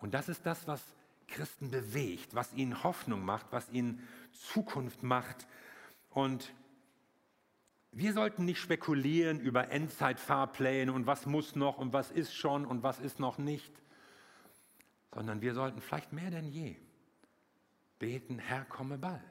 Und 0.00 0.12
das 0.12 0.28
ist 0.28 0.44
das, 0.44 0.68
was 0.68 0.84
Christen 1.28 1.70
bewegt, 1.70 2.34
was 2.34 2.52
ihnen 2.52 2.84
Hoffnung 2.84 3.24
macht, 3.24 3.46
was 3.52 3.70
ihnen 3.70 4.06
Zukunft 4.32 5.02
macht. 5.02 5.46
Und 6.10 6.52
wir 7.90 8.12
sollten 8.12 8.44
nicht 8.44 8.60
spekulieren 8.60 9.40
über 9.40 9.70
Endzeitfahrpläne 9.70 10.92
und 10.92 11.06
was 11.06 11.24
muss 11.24 11.56
noch 11.56 11.78
und 11.78 11.94
was 11.94 12.10
ist 12.10 12.34
schon 12.34 12.66
und 12.66 12.82
was 12.82 13.00
ist 13.00 13.18
noch 13.18 13.38
nicht, 13.38 13.72
sondern 15.10 15.40
wir 15.40 15.54
sollten 15.54 15.80
vielleicht 15.80 16.12
mehr 16.12 16.30
denn 16.30 16.44
je 16.44 16.76
beten, 18.00 18.40
Herr, 18.40 18.64
komme 18.64 18.98
bald. 18.98 19.22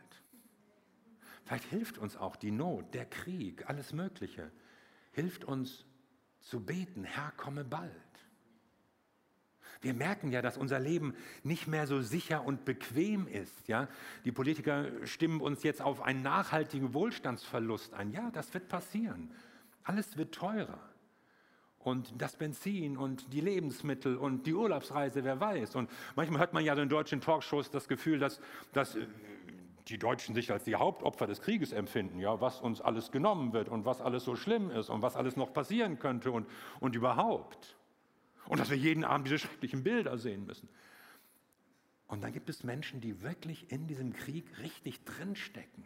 Vielleicht 1.43 1.65
hilft 1.65 1.97
uns 1.97 2.15
auch 2.15 2.37
die 2.37 2.51
Not, 2.51 2.93
der 2.93 3.05
Krieg, 3.05 3.69
alles 3.69 3.91
Mögliche. 3.91 4.49
Hilft 5.11 5.43
uns 5.43 5.85
zu 6.39 6.63
beten, 6.63 7.03
Herr, 7.03 7.33
komme 7.35 7.65
bald. 7.65 7.91
Wir 9.81 9.93
merken 9.93 10.31
ja, 10.31 10.41
dass 10.41 10.57
unser 10.57 10.79
Leben 10.79 11.15
nicht 11.43 11.67
mehr 11.67 11.87
so 11.87 12.01
sicher 12.01 12.45
und 12.45 12.65
bequem 12.65 13.27
ist. 13.27 13.67
Ja? 13.67 13.87
Die 14.25 14.31
Politiker 14.31 15.05
stimmen 15.05 15.41
uns 15.41 15.63
jetzt 15.63 15.81
auf 15.81 16.01
einen 16.01 16.21
nachhaltigen 16.21 16.93
Wohlstandsverlust 16.93 17.93
ein. 17.93 18.11
Ja, 18.11 18.29
das 18.31 18.53
wird 18.53 18.67
passieren. 18.67 19.33
Alles 19.83 20.17
wird 20.17 20.35
teurer 20.35 20.88
und 21.79 22.13
das 22.21 22.35
Benzin 22.35 22.97
und 22.97 23.31
die 23.33 23.41
Lebensmittel 23.41 24.17
und 24.17 24.45
die 24.45 24.53
Urlaubsreise, 24.53 25.23
wer 25.23 25.39
weiß. 25.39 25.75
Und 25.75 25.89
manchmal 26.15 26.41
hört 26.41 26.53
man 26.53 26.63
ja 26.63 26.73
in 26.73 26.89
deutschen 26.89 27.21
Talkshows 27.21 27.71
das 27.71 27.87
Gefühl, 27.87 28.19
dass, 28.19 28.41
dass 28.73 28.95
äh, 28.95 29.05
die 29.87 29.97
Deutschen 29.97 30.35
sich 30.35 30.51
als 30.51 30.65
die 30.65 30.75
Hauptopfer 30.75 31.25
des 31.25 31.41
Krieges 31.41 31.71
empfinden, 31.71 32.19
ja, 32.19 32.39
was 32.41 32.61
uns 32.61 32.81
alles 32.81 33.11
genommen 33.11 33.53
wird 33.53 33.69
und 33.69 33.85
was 33.85 34.01
alles 34.01 34.23
so 34.23 34.35
schlimm 34.35 34.69
ist 34.69 34.89
und 34.89 35.01
was 35.01 35.15
alles 35.15 35.35
noch 35.35 35.53
passieren 35.53 35.97
könnte 35.97 36.31
und, 36.31 36.47
und 36.79 36.95
überhaupt. 36.95 37.75
Und 38.45 38.59
dass 38.59 38.69
wir 38.69 38.77
jeden 38.77 39.03
Abend 39.03 39.27
diese 39.27 39.39
schrecklichen 39.39 39.83
Bilder 39.83 40.17
sehen 40.17 40.45
müssen. 40.45 40.69
Und 42.07 42.21
dann 42.21 42.33
gibt 42.33 42.49
es 42.49 42.63
Menschen, 42.63 43.01
die 43.01 43.21
wirklich 43.21 43.71
in 43.71 43.87
diesem 43.87 44.13
Krieg 44.13 44.45
richtig 44.59 45.03
drinstecken. 45.05 45.85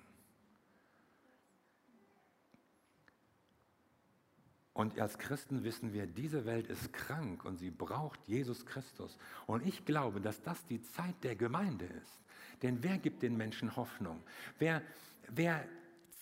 Und 4.73 4.99
als 4.99 5.19
Christen 5.19 5.63
wissen 5.63 5.93
wir, 5.93 6.07
diese 6.07 6.45
Welt 6.45 6.67
ist 6.67 6.91
krank 6.93 7.45
und 7.45 7.57
sie 7.57 7.69
braucht 7.69 8.19
Jesus 8.27 8.65
Christus. 8.65 9.17
Und 9.45 9.65
ich 9.65 9.85
glaube, 9.85 10.19
dass 10.19 10.41
das 10.41 10.65
die 10.65 10.81
Zeit 10.81 11.15
der 11.23 11.35
Gemeinde 11.35 11.85
ist. 11.85 12.21
Denn 12.63 12.81
wer 12.81 12.97
gibt 12.97 13.21
den 13.21 13.37
Menschen 13.37 13.75
Hoffnung? 13.75 14.23
Wer, 14.57 14.81
wer 15.29 15.63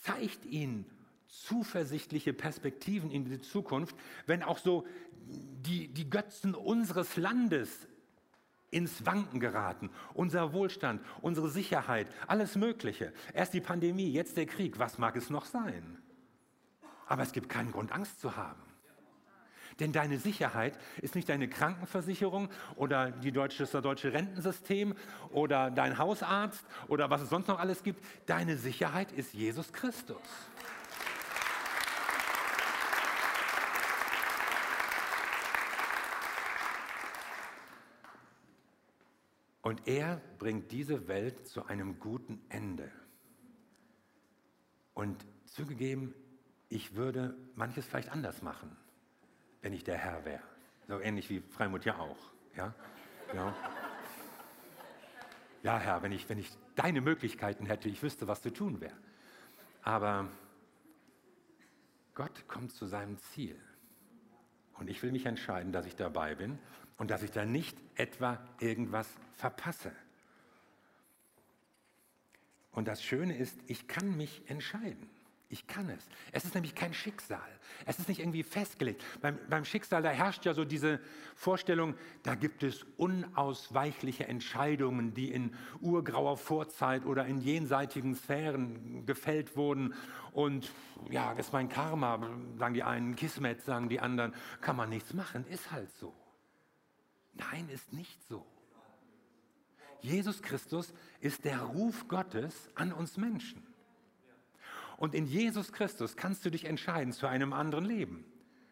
zeigt 0.02 0.46
ihnen 0.46 0.86
zuversichtliche 1.28 2.34
Perspektiven 2.34 3.10
in 3.10 3.24
die 3.24 3.40
Zukunft, 3.40 3.96
wenn 4.26 4.44
auch 4.44 4.58
so 4.58 4.86
die, 5.26 5.88
die 5.88 6.10
Götzen 6.10 6.54
unseres 6.54 7.16
Landes 7.16 7.88
ins 8.70 9.06
Wanken 9.06 9.40
geraten. 9.40 9.90
Unser 10.14 10.54
Wohlstand, 10.54 11.02
unsere 11.22 11.50
Sicherheit, 11.50 12.08
alles 12.28 12.56
Mögliche. 12.56 13.14
Erst 13.34 13.54
die 13.54 13.62
Pandemie, 13.62 14.12
jetzt 14.12 14.38
der 14.38 14.46
Krieg. 14.46 14.80
Was 14.80 14.98
mag 14.98 15.16
es 15.16 15.30
noch 15.30 15.46
sein? 15.46 16.02
Aber 17.12 17.24
es 17.24 17.34
gibt 17.34 17.50
keinen 17.50 17.74
Grund, 17.74 17.92
Angst 17.92 18.22
zu 18.22 18.38
haben. 18.38 18.62
Denn 19.82 19.92
deine 19.92 20.18
Sicherheit 20.18 20.80
ist 21.02 21.14
nicht 21.14 21.28
deine 21.28 21.50
Krankenversicherung 21.50 22.48
oder 22.78 23.12
die 23.12 23.34
deutsche, 23.34 23.66
das 23.66 23.72
deutsche 23.84 24.14
Rentensystem 24.14 24.96
oder 25.30 25.72
dein 25.72 25.98
Hausarzt 25.98 26.64
oder 26.88 27.10
was 27.10 27.22
es 27.22 27.28
sonst 27.28 27.50
noch 27.50 27.60
alles 27.60 27.84
gibt. 27.84 28.02
Deine 28.28 28.56
Sicherheit 28.56 29.12
ist 29.12 29.34
Jesus 29.34 29.74
Christus. 29.74 30.22
Und 39.62 39.86
er 39.86 40.22
bringt 40.40 40.72
diese 40.72 41.10
Welt 41.10 41.46
zu 41.46 41.66
einem 41.66 42.00
guten 42.00 42.40
Ende. 42.48 42.90
Und 44.94 45.26
zugegeben, 45.44 46.14
ich 46.72 46.96
würde 46.96 47.36
manches 47.56 47.86
vielleicht 47.86 48.10
anders 48.10 48.42
machen, 48.42 48.76
wenn 49.62 49.74
ich 49.74 49.84
der 49.84 49.98
Herr 49.98 50.24
wäre. 50.24 50.42
So 50.88 51.00
ähnlich 51.02 51.30
wie 51.30 51.42
Freimut 51.42 51.84
ja 51.84 51.98
auch. 51.98 52.18
Ja, 52.56 52.74
ja. 53.36 53.54
ja 55.64 55.78
Herr, 55.78 56.02
wenn 56.02 56.14
ich, 56.14 56.30
wenn 56.30 56.40
ich 56.40 56.50
deine 56.76 57.02
Möglichkeiten 57.02 57.66
hätte, 57.66 57.90
ich 57.90 58.02
wüsste, 58.02 58.30
was 58.30 58.42
zu 58.42 58.52
tun 58.52 58.80
wäre. 58.80 58.96
Aber 59.84 60.30
Gott 62.14 62.48
kommt 62.48 62.72
zu 62.72 62.86
seinem 62.86 63.18
Ziel. 63.18 63.60
Und 64.76 64.90
ich 64.90 65.04
will 65.04 65.12
mich 65.12 65.26
entscheiden, 65.26 65.74
dass 65.74 65.86
ich 65.86 65.98
dabei 65.98 66.36
bin 66.36 66.58
und 66.98 67.12
dass 67.12 67.22
ich 67.22 67.32
da 67.32 67.46
nicht 67.46 67.78
etwa 67.96 68.40
irgendwas 68.62 69.10
verpasse. 69.34 69.92
Und 72.72 72.88
das 72.88 73.04
Schöne 73.04 73.38
ist, 73.38 73.60
ich 73.68 73.90
kann 73.90 74.16
mich 74.16 74.50
entscheiden. 74.50 75.10
Ich 75.52 75.68
kann 75.68 75.90
es. 75.90 76.08
Es 76.32 76.46
ist 76.46 76.56
nämlich 76.56 76.76
kein 76.76 76.94
Schicksal. 76.94 77.42
Es 77.86 78.00
ist 78.00 78.08
nicht 78.08 78.22
irgendwie 78.22 78.42
festgelegt. 78.42 79.04
Beim, 79.20 79.38
beim, 79.50 79.66
Schicksal, 79.66 80.02
da 80.02 80.10
herrscht 80.10 80.46
ja 80.46 80.54
so 80.54 80.64
diese 80.64 81.02
Vorstellung, 81.36 81.96
da 82.24 82.36
gibt 82.36 82.64
es 82.64 82.86
unausweichliche 82.96 84.30
Entscheidungen, 84.30 85.14
die 85.14 85.30
in 85.30 85.54
urgrauer 85.82 86.38
Vorzeit 86.38 87.06
oder 87.06 87.26
in 87.26 87.42
jenseitigen 87.42 88.16
Sphären 88.16 89.06
gefällt 89.06 89.58
wurden. 89.58 89.94
Und 90.32 90.72
ja, 91.10 91.34
das 91.36 91.48
ist 91.48 91.54
mein 91.54 91.68
Karma, 91.68 92.26
sagen 92.58 92.74
die 92.74 92.84
einen, 92.84 93.18
Kismet, 93.18 93.62
sagen 93.62 93.90
die 93.90 94.00
anderen. 94.00 94.34
Kann 94.62 94.78
man 94.78 94.88
nichts 94.88 95.14
machen, 95.14 95.46
ist 95.48 95.70
halt 95.70 95.92
so. 95.98 96.14
Nein, 97.34 97.68
ist 97.68 97.92
nicht 97.92 98.24
so. 98.30 98.46
Jesus 100.00 100.42
Christus 100.42 100.94
ist 101.20 101.44
der 101.44 101.60
Ruf 101.60 102.08
Gottes 102.08 102.70
an 102.76 102.94
uns 102.94 103.18
Menschen. 103.18 103.71
Und 105.02 105.16
in 105.16 105.26
Jesus 105.26 105.74
Christus 105.74 106.16
kannst 106.16 106.46
du 106.46 106.52
dich 106.52 106.66
entscheiden 106.66 107.12
zu 107.12 107.26
einem 107.26 107.54
anderen 107.54 107.86
Leben, 107.86 108.24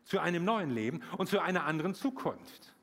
zu 0.03 0.19
einem 0.19 0.45
neuen 0.45 0.69
Leben 0.69 1.01
und 1.17 1.27
zu 1.27 1.39
einer 1.39 1.65
anderen 1.65 1.95
Zukunft. 1.95 2.75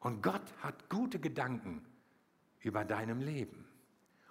Und 0.00 0.22
Gott 0.22 0.40
hat 0.62 0.88
gute 0.88 1.18
Gedanken 1.18 1.84
über 2.60 2.86
deinem 2.86 3.20
Leben. 3.20 3.66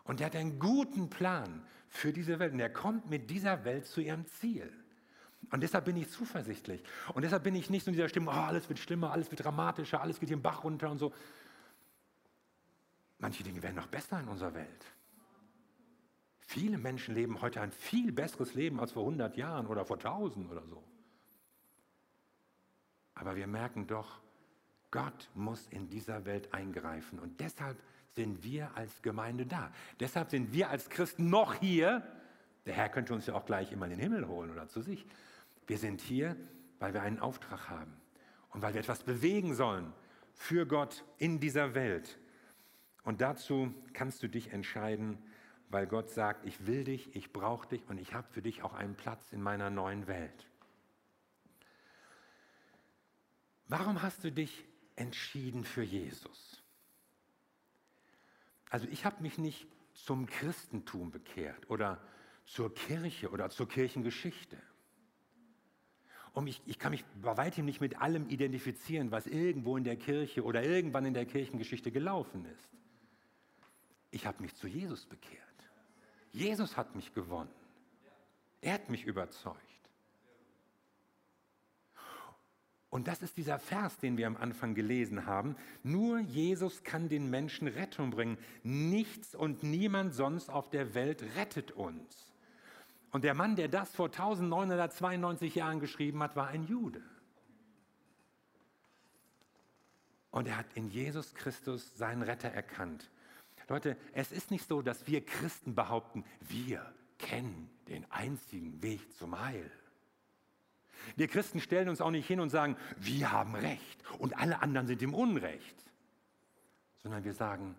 Und 0.03 0.19
er 0.19 0.25
hat 0.25 0.35
einen 0.35 0.57
guten 0.57 1.11
Plan 1.11 1.63
für 1.89 2.11
diese 2.11 2.39
Welt. 2.39 2.53
Und 2.53 2.59
er 2.59 2.73
kommt 2.73 3.07
mit 3.07 3.29
dieser 3.29 3.63
Welt 3.65 3.85
zu 3.85 4.01
ihrem 4.01 4.25
Ziel. 4.25 4.73
Und 5.51 5.61
deshalb 5.61 5.85
bin 5.85 5.95
ich 5.95 6.09
zuversichtlich. 6.09 6.81
Und 7.13 7.21
deshalb 7.21 7.43
bin 7.43 7.53
ich 7.53 7.69
nicht 7.69 7.83
so 7.83 7.91
in 7.91 7.95
dieser 7.95 8.09
Stimmung, 8.09 8.33
oh, 8.33 8.39
alles 8.39 8.67
wird 8.67 8.79
schlimmer, 8.79 9.11
alles 9.11 9.29
wird 9.29 9.43
dramatischer, 9.43 10.01
alles 10.01 10.19
geht 10.19 10.31
im 10.31 10.41
Bach 10.41 10.63
runter 10.63 10.89
und 10.89 10.97
so. 10.97 11.13
Manche 13.19 13.43
Dinge 13.43 13.61
werden 13.61 13.75
noch 13.75 13.85
besser 13.85 14.19
in 14.21 14.27
unserer 14.27 14.55
Welt. 14.55 14.96
Viele 16.49 16.77
Menschen 16.77 17.13
leben 17.13 17.41
heute 17.41 17.59
ein 17.59 17.73
viel 17.73 18.13
besseres 18.13 18.53
Leben 18.53 18.79
als 18.79 18.93
vor 18.93 19.03
100 19.03 19.35
Jahren 19.35 19.67
oder 19.67 19.83
vor 19.83 19.97
1000 19.97 20.49
oder 20.49 20.65
so. 20.65 20.81
Aber 23.15 23.35
wir 23.35 23.47
merken 23.47 23.85
doch, 23.85 24.21
Gott 24.89 25.29
muss 25.35 25.67
in 25.67 25.89
dieser 25.89 26.23
Welt 26.23 26.53
eingreifen. 26.53 27.19
Und 27.19 27.41
deshalb 27.41 27.77
sind 28.15 28.45
wir 28.45 28.71
als 28.77 29.01
Gemeinde 29.01 29.45
da. 29.45 29.73
Deshalb 29.99 30.29
sind 30.29 30.53
wir 30.53 30.69
als 30.69 30.89
Christen 30.89 31.29
noch 31.29 31.53
hier. 31.55 32.01
Der 32.65 32.75
Herr 32.75 32.87
könnte 32.87 33.13
uns 33.13 33.25
ja 33.25 33.33
auch 33.33 33.45
gleich 33.45 33.73
immer 33.73 33.83
in 33.83 33.91
den 33.91 33.99
Himmel 33.99 34.25
holen 34.29 34.49
oder 34.49 34.69
zu 34.69 34.81
sich. 34.81 35.05
Wir 35.67 35.77
sind 35.77 35.99
hier, 35.99 36.37
weil 36.79 36.93
wir 36.93 37.01
einen 37.01 37.19
Auftrag 37.19 37.69
haben 37.69 37.93
und 38.51 38.61
weil 38.61 38.73
wir 38.73 38.79
etwas 38.79 39.03
bewegen 39.03 39.53
sollen 39.53 39.91
für 40.33 40.65
Gott 40.65 41.03
in 41.17 41.41
dieser 41.41 41.75
Welt. 41.75 42.17
Und 43.03 43.19
dazu 43.19 43.73
kannst 43.91 44.23
du 44.23 44.29
dich 44.29 44.53
entscheiden, 44.53 45.17
weil 45.69 45.87
Gott 45.87 46.09
sagt, 46.09 46.45
ich 46.45 46.65
will 46.65 46.83
dich, 46.83 47.15
ich 47.15 47.33
brauche 47.33 47.67
dich 47.67 47.87
und 47.89 47.97
ich 47.97 48.13
habe 48.13 48.27
für 48.31 48.41
dich 48.41 48.63
auch 48.63 48.73
einen 48.73 48.95
Platz 48.95 49.31
in 49.31 49.41
meiner 49.41 49.69
neuen 49.69 50.07
Welt. 50.07 50.47
Warum 53.67 54.01
hast 54.01 54.23
du 54.23 54.31
dich 54.31 54.65
entschieden 54.95 55.65
für 55.65 55.83
Jesus? 55.83 56.63
Also 58.69 58.87
ich 58.87 59.05
habe 59.05 59.21
mich 59.21 59.37
nicht 59.37 59.67
zum 59.93 60.25
Christentum 60.25 61.11
bekehrt 61.11 61.69
oder 61.69 62.01
zur 62.45 62.73
Kirche 62.73 63.29
oder 63.29 63.49
zur 63.49 63.67
Kirchengeschichte. 63.67 64.57
Und 66.33 66.47
ich, 66.47 66.61
ich 66.65 66.77
kann 66.77 66.91
mich 66.91 67.03
bei 67.21 67.35
weitem 67.35 67.65
nicht 67.65 67.81
mit 67.81 67.99
allem 67.99 68.29
identifizieren, 68.29 69.11
was 69.11 69.25
irgendwo 69.27 69.75
in 69.75 69.83
der 69.83 69.97
Kirche 69.97 70.43
oder 70.43 70.63
irgendwann 70.63 71.05
in 71.05 71.13
der 71.13 71.25
Kirchengeschichte 71.25 71.91
gelaufen 71.91 72.45
ist. 72.45 72.69
Ich 74.11 74.25
habe 74.25 74.41
mich 74.41 74.55
zu 74.55 74.67
Jesus 74.67 75.05
bekehrt. 75.05 75.46
Jesus 76.37 76.77
hat 76.77 76.95
mich 76.95 77.13
gewonnen. 77.13 77.49
Er 78.61 78.75
hat 78.75 78.89
mich 78.89 79.05
überzeugt. 79.05 79.57
Und 82.89 83.07
das 83.07 83.21
ist 83.21 83.37
dieser 83.37 83.59
Vers, 83.59 83.97
den 83.97 84.17
wir 84.17 84.27
am 84.27 84.37
Anfang 84.37 84.73
gelesen 84.73 85.25
haben. 85.25 85.55
Nur 85.83 86.19
Jesus 86.19 86.83
kann 86.83 87.09
den 87.09 87.29
Menschen 87.29 87.67
Rettung 87.67 88.11
bringen. 88.11 88.37
Nichts 88.63 89.35
und 89.35 89.61
niemand 89.63 90.13
sonst 90.13 90.49
auf 90.49 90.69
der 90.69 90.93
Welt 90.93 91.23
rettet 91.35 91.71
uns. 91.71 92.31
Und 93.11 93.23
der 93.23 93.33
Mann, 93.33 93.55
der 93.55 93.67
das 93.67 93.93
vor 93.95 94.07
1992 94.07 95.55
Jahren 95.55 95.79
geschrieben 95.79 96.23
hat, 96.23 96.35
war 96.35 96.47
ein 96.47 96.63
Jude. 96.63 97.01
Und 100.31 100.47
er 100.47 100.57
hat 100.57 100.67
in 100.75 100.89
Jesus 100.89 101.33
Christus 101.33 101.97
seinen 101.97 102.21
Retter 102.21 102.49
erkannt. 102.49 103.09
Leute, 103.67 103.97
es 104.13 104.31
ist 104.31 104.51
nicht 104.51 104.67
so, 104.67 104.81
dass 104.81 105.07
wir 105.07 105.25
Christen 105.25 105.75
behaupten, 105.75 106.23
wir 106.41 106.93
kennen 107.17 107.69
den 107.87 108.09
einzigen 108.11 108.81
Weg 108.81 109.15
zum 109.15 109.39
Heil. 109.39 109.69
Wir 111.15 111.27
Christen 111.27 111.59
stellen 111.59 111.89
uns 111.89 112.01
auch 112.01 112.11
nicht 112.11 112.27
hin 112.27 112.39
und 112.39 112.49
sagen, 112.49 112.75
wir 112.97 113.31
haben 113.31 113.55
Recht 113.55 114.03
und 114.19 114.37
alle 114.37 114.61
anderen 114.61 114.87
sind 114.87 115.01
im 115.01 115.13
Unrecht, 115.13 115.75
sondern 117.03 117.23
wir 117.23 117.33
sagen, 117.33 117.75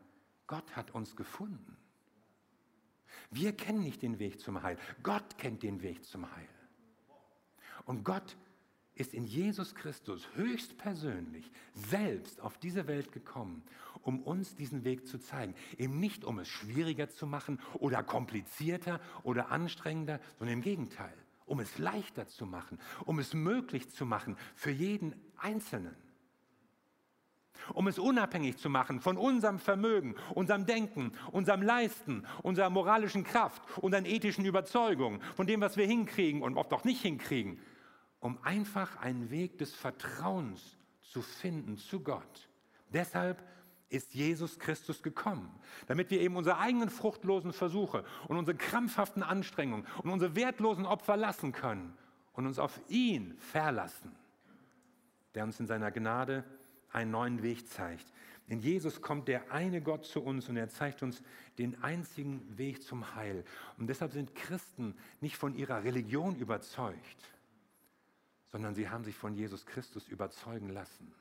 Gott 0.46 0.76
hat 0.76 0.94
uns 0.94 1.16
gefunden. 1.16 1.76
Wir 3.30 3.52
kennen 3.52 3.82
nicht 3.82 4.02
den 4.02 4.18
Weg 4.18 4.40
zum 4.40 4.62
Heil, 4.62 4.78
Gott 5.02 5.38
kennt 5.38 5.62
den 5.62 5.82
Weg 5.82 6.04
zum 6.04 6.30
Heil. 6.34 6.48
Und 7.84 8.04
Gott 8.04 8.36
ist 8.94 9.14
in 9.14 9.24
Jesus 9.24 9.74
Christus 9.74 10.26
höchstpersönlich 10.34 11.50
selbst 11.74 12.40
auf 12.40 12.58
diese 12.58 12.86
Welt 12.86 13.12
gekommen, 13.12 13.62
um 14.02 14.22
uns 14.22 14.54
diesen 14.54 14.84
Weg 14.84 15.06
zu 15.06 15.18
zeigen. 15.18 15.54
Eben 15.76 16.00
nicht, 16.00 16.24
um 16.24 16.38
es 16.38 16.48
schwieriger 16.48 17.08
zu 17.08 17.26
machen 17.26 17.60
oder 17.74 18.02
komplizierter 18.02 19.00
oder 19.22 19.50
anstrengender, 19.50 20.20
sondern 20.38 20.58
im 20.58 20.62
Gegenteil, 20.62 21.14
um 21.46 21.60
es 21.60 21.78
leichter 21.78 22.26
zu 22.26 22.46
machen, 22.46 22.78
um 23.04 23.18
es 23.18 23.34
möglich 23.34 23.90
zu 23.90 24.06
machen 24.06 24.36
für 24.54 24.70
jeden 24.70 25.14
Einzelnen. 25.38 25.96
Um 27.74 27.86
es 27.86 27.98
unabhängig 27.98 28.56
zu 28.56 28.70
machen 28.70 29.00
von 29.00 29.16
unserem 29.16 29.58
Vermögen, 29.58 30.14
unserem 30.34 30.64
Denken, 30.64 31.12
unserem 31.32 31.60
Leisten, 31.60 32.24
unserer 32.42 32.70
moralischen 32.70 33.24
Kraft, 33.24 33.62
unseren 33.78 34.06
ethischen 34.06 34.44
Überzeugungen, 34.44 35.20
von 35.34 35.46
dem, 35.46 35.60
was 35.60 35.76
wir 35.76 35.86
hinkriegen 35.86 36.42
und 36.42 36.56
oft 36.56 36.72
auch 36.72 36.84
nicht 36.84 37.02
hinkriegen, 37.02 37.60
um 38.20 38.38
einfach 38.42 38.96
einen 38.96 39.30
Weg 39.30 39.58
des 39.58 39.74
Vertrauens 39.74 40.78
zu 41.02 41.22
finden 41.22 41.76
zu 41.76 42.00
Gott. 42.00 42.48
Deshalb 42.92 43.42
ist 43.90 44.14
Jesus 44.14 44.58
Christus 44.58 45.02
gekommen, 45.02 45.50
damit 45.86 46.10
wir 46.10 46.20
eben 46.20 46.36
unsere 46.36 46.58
eigenen 46.58 46.90
fruchtlosen 46.90 47.52
Versuche 47.52 48.04
und 48.28 48.36
unsere 48.36 48.56
krampfhaften 48.56 49.22
Anstrengungen 49.22 49.86
und 50.02 50.10
unsere 50.10 50.36
wertlosen 50.36 50.86
Opfer 50.86 51.16
lassen 51.16 51.52
können 51.52 51.96
und 52.32 52.46
uns 52.46 52.58
auf 52.58 52.80
ihn 52.88 53.36
verlassen, 53.38 54.14
der 55.34 55.44
uns 55.44 55.58
in 55.58 55.66
seiner 55.66 55.90
Gnade 55.90 56.44
einen 56.92 57.10
neuen 57.10 57.42
Weg 57.42 57.68
zeigt. 57.68 58.12
In 58.46 58.60
Jesus 58.60 59.02
kommt 59.02 59.28
der 59.28 59.52
eine 59.52 59.82
Gott 59.82 60.06
zu 60.06 60.22
uns 60.22 60.48
und 60.48 60.56
er 60.56 60.70
zeigt 60.70 61.02
uns 61.02 61.22
den 61.58 61.82
einzigen 61.82 62.56
Weg 62.56 62.82
zum 62.82 63.14
Heil. 63.14 63.44
Und 63.76 63.88
deshalb 63.88 64.12
sind 64.12 64.34
Christen 64.34 64.96
nicht 65.20 65.36
von 65.36 65.54
ihrer 65.54 65.84
Religion 65.84 66.36
überzeugt, 66.36 67.30
sondern 68.50 68.74
sie 68.74 68.88
haben 68.88 69.04
sich 69.04 69.16
von 69.16 69.34
Jesus 69.34 69.66
Christus 69.66 70.08
überzeugen 70.08 70.70
lassen. 70.70 71.12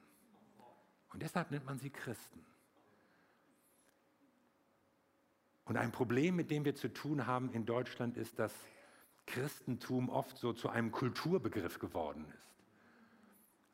Und 1.12 1.22
deshalb 1.22 1.52
nennt 1.52 1.66
man 1.66 1.80
sie 1.80 1.90
Christen. 1.90 2.46
Und 5.68 5.78
ein 5.78 5.92
Problem, 5.92 6.36
mit 6.36 6.50
dem 6.50 6.66
wir 6.66 6.76
zu 6.76 6.92
tun 6.92 7.28
haben 7.28 7.52
in 7.52 7.66
Deutschland, 7.66 8.18
ist, 8.18 8.40
dass 8.40 8.54
Christentum 9.26 10.10
oft 10.10 10.38
so 10.38 10.54
zu 10.54 10.70
einem 10.70 10.92
Kulturbegriff 10.92 11.80
geworden 11.80 12.26
ist. 12.30 12.48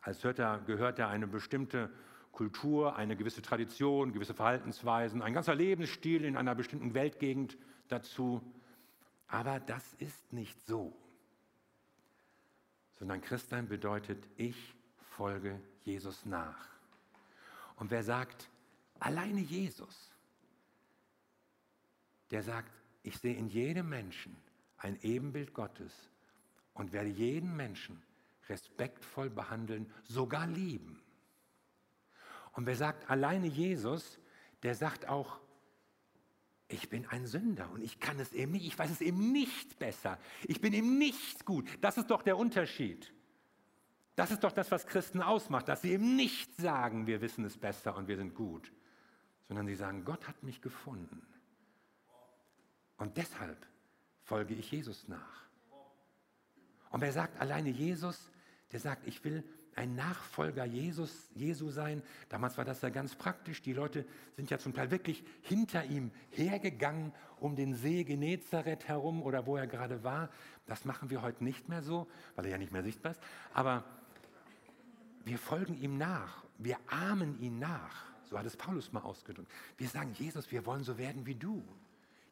Als 0.02 0.22
gehört 0.22 1.00
da 1.00 1.08
eine 1.08 1.28
bestimmte 1.28 1.90
Kultur, 2.32 2.96
eine 2.96 3.16
gewisse 3.16 3.42
Tradition, 3.42 4.12
gewisse 4.12 4.34
Verhaltensweisen, 4.34 5.22
ein 5.22 5.34
ganzer 5.34 5.56
Lebensstil 5.56 6.26
in 6.26 6.36
einer 6.36 6.56
bestimmten 6.56 6.94
Weltgegend 6.94 7.58
dazu. 7.88 8.42
Aber 9.28 9.60
das 9.60 9.94
ist 10.00 10.34
nicht 10.34 10.60
so 10.66 10.98
sondern 13.04 13.20
Christsein 13.20 13.68
bedeutet, 13.68 14.30
ich 14.38 14.56
folge 15.02 15.60
Jesus 15.84 16.26
nach. 16.26 16.70
Und 17.76 17.92
wer 17.92 18.02
sagt, 18.02 18.50
alleine 18.98 19.42
Jesus, 19.42 20.10
der 22.34 22.42
sagt, 22.42 22.74
ich 23.04 23.20
sehe 23.20 23.36
in 23.36 23.48
jedem 23.48 23.90
Menschen 23.90 24.36
ein 24.78 24.98
Ebenbild 25.04 25.54
Gottes 25.54 25.94
und 26.74 26.92
werde 26.92 27.10
jeden 27.10 27.56
Menschen 27.56 28.02
respektvoll 28.50 29.30
behandeln, 29.30 29.90
sogar 30.04 30.48
lieben. 30.48 31.00
Und 32.54 32.66
wer 32.66 32.76
sagt, 32.76 33.08
alleine 33.08 33.46
Jesus, 33.46 34.20
der 34.64 34.74
sagt 34.74 35.08
auch, 35.08 35.40
ich 36.68 36.90
bin 36.90 37.06
ein 37.06 37.28
Sünder 37.28 37.70
und 37.72 37.84
ich 37.84 38.00
kann 38.00 38.20
es 38.20 38.34
eben 38.34 38.54
nicht, 38.54 38.66
ich 38.66 38.80
weiß 38.80 38.90
es 38.90 39.02
eben 39.02 39.32
nicht 39.32 39.78
besser. 39.78 40.18
Ich 40.44 40.60
bin 40.60 40.74
eben 40.74 40.98
nicht 40.98 41.46
gut. 41.46 41.70
Das 41.82 42.00
ist 42.00 42.10
doch 42.10 42.24
der 42.24 42.38
Unterschied. 42.38 43.14
Das 44.16 44.32
ist 44.32 44.44
doch 44.44 44.52
das, 44.52 44.72
was 44.72 44.88
Christen 44.88 45.22
ausmacht, 45.22 45.68
dass 45.68 45.84
sie 45.84 45.92
eben 45.92 46.16
nicht 46.16 46.56
sagen, 46.56 47.06
wir 47.06 47.22
wissen 47.22 47.46
es 47.46 47.58
besser 47.58 47.96
und 47.96 48.08
wir 48.08 48.18
sind 48.18 48.34
gut, 48.34 48.72
sondern 49.48 49.68
sie 49.68 49.76
sagen, 49.76 50.04
Gott 50.04 50.28
hat 50.28 50.42
mich 50.42 50.62
gefunden. 50.62 51.22
Und 52.98 53.18
deshalb 53.18 53.58
folge 54.24 54.54
ich 54.54 54.72
Jesus 54.72 55.08
nach. 55.08 55.44
Und 56.90 57.02
wer 57.02 57.12
sagt 57.12 57.40
alleine 57.42 57.70
Jesus, 57.70 58.30
der 58.72 58.80
sagt, 58.80 59.08
ich 59.08 59.24
will 59.24 59.44
ein 59.76 59.96
Nachfolger 59.96 60.66
Jesus, 60.66 61.30
Jesu 61.34 61.72
sein. 61.72 62.04
Damals 62.30 62.58
war 62.58 62.66
das 62.66 62.82
ja 62.82 62.90
ganz 62.90 63.16
praktisch. 63.16 63.62
Die 63.62 63.74
Leute 63.74 64.06
sind 64.36 64.50
ja 64.50 64.60
zum 64.60 64.74
Teil 64.74 64.92
wirklich 64.92 65.24
hinter 65.42 65.84
ihm 65.86 66.12
hergegangen 66.30 67.12
um 67.40 67.56
den 67.56 67.74
See 67.74 68.04
Genezareth 68.04 68.88
herum 68.88 69.24
oder 69.24 69.46
wo 69.46 69.58
er 69.58 69.68
gerade 69.68 70.04
war. 70.04 70.30
Das 70.66 70.86
machen 70.86 71.10
wir 71.10 71.22
heute 71.22 71.44
nicht 71.44 71.70
mehr 71.70 71.82
so, 71.82 72.08
weil 72.36 72.46
er 72.46 72.52
ja 72.52 72.58
nicht 72.58 72.72
mehr 72.72 72.84
sichtbar 72.84 73.14
ist. 73.14 73.22
Aber 73.54 73.84
wir 75.26 75.38
folgen 75.38 75.76
ihm 75.76 75.98
nach. 75.98 76.44
Wir 76.58 76.78
ahmen 76.88 77.40
ihn 77.42 77.60
nach. 77.60 78.06
So 78.30 78.38
hat 78.38 78.46
es 78.46 78.56
Paulus 78.56 78.92
mal 78.92 79.02
ausgedrückt. 79.02 79.52
Wir 79.78 79.88
sagen, 79.88 80.14
Jesus, 80.18 80.52
wir 80.52 80.66
wollen 80.66 80.84
so 80.84 80.98
werden 80.98 81.26
wie 81.26 81.36
du. 81.36 81.64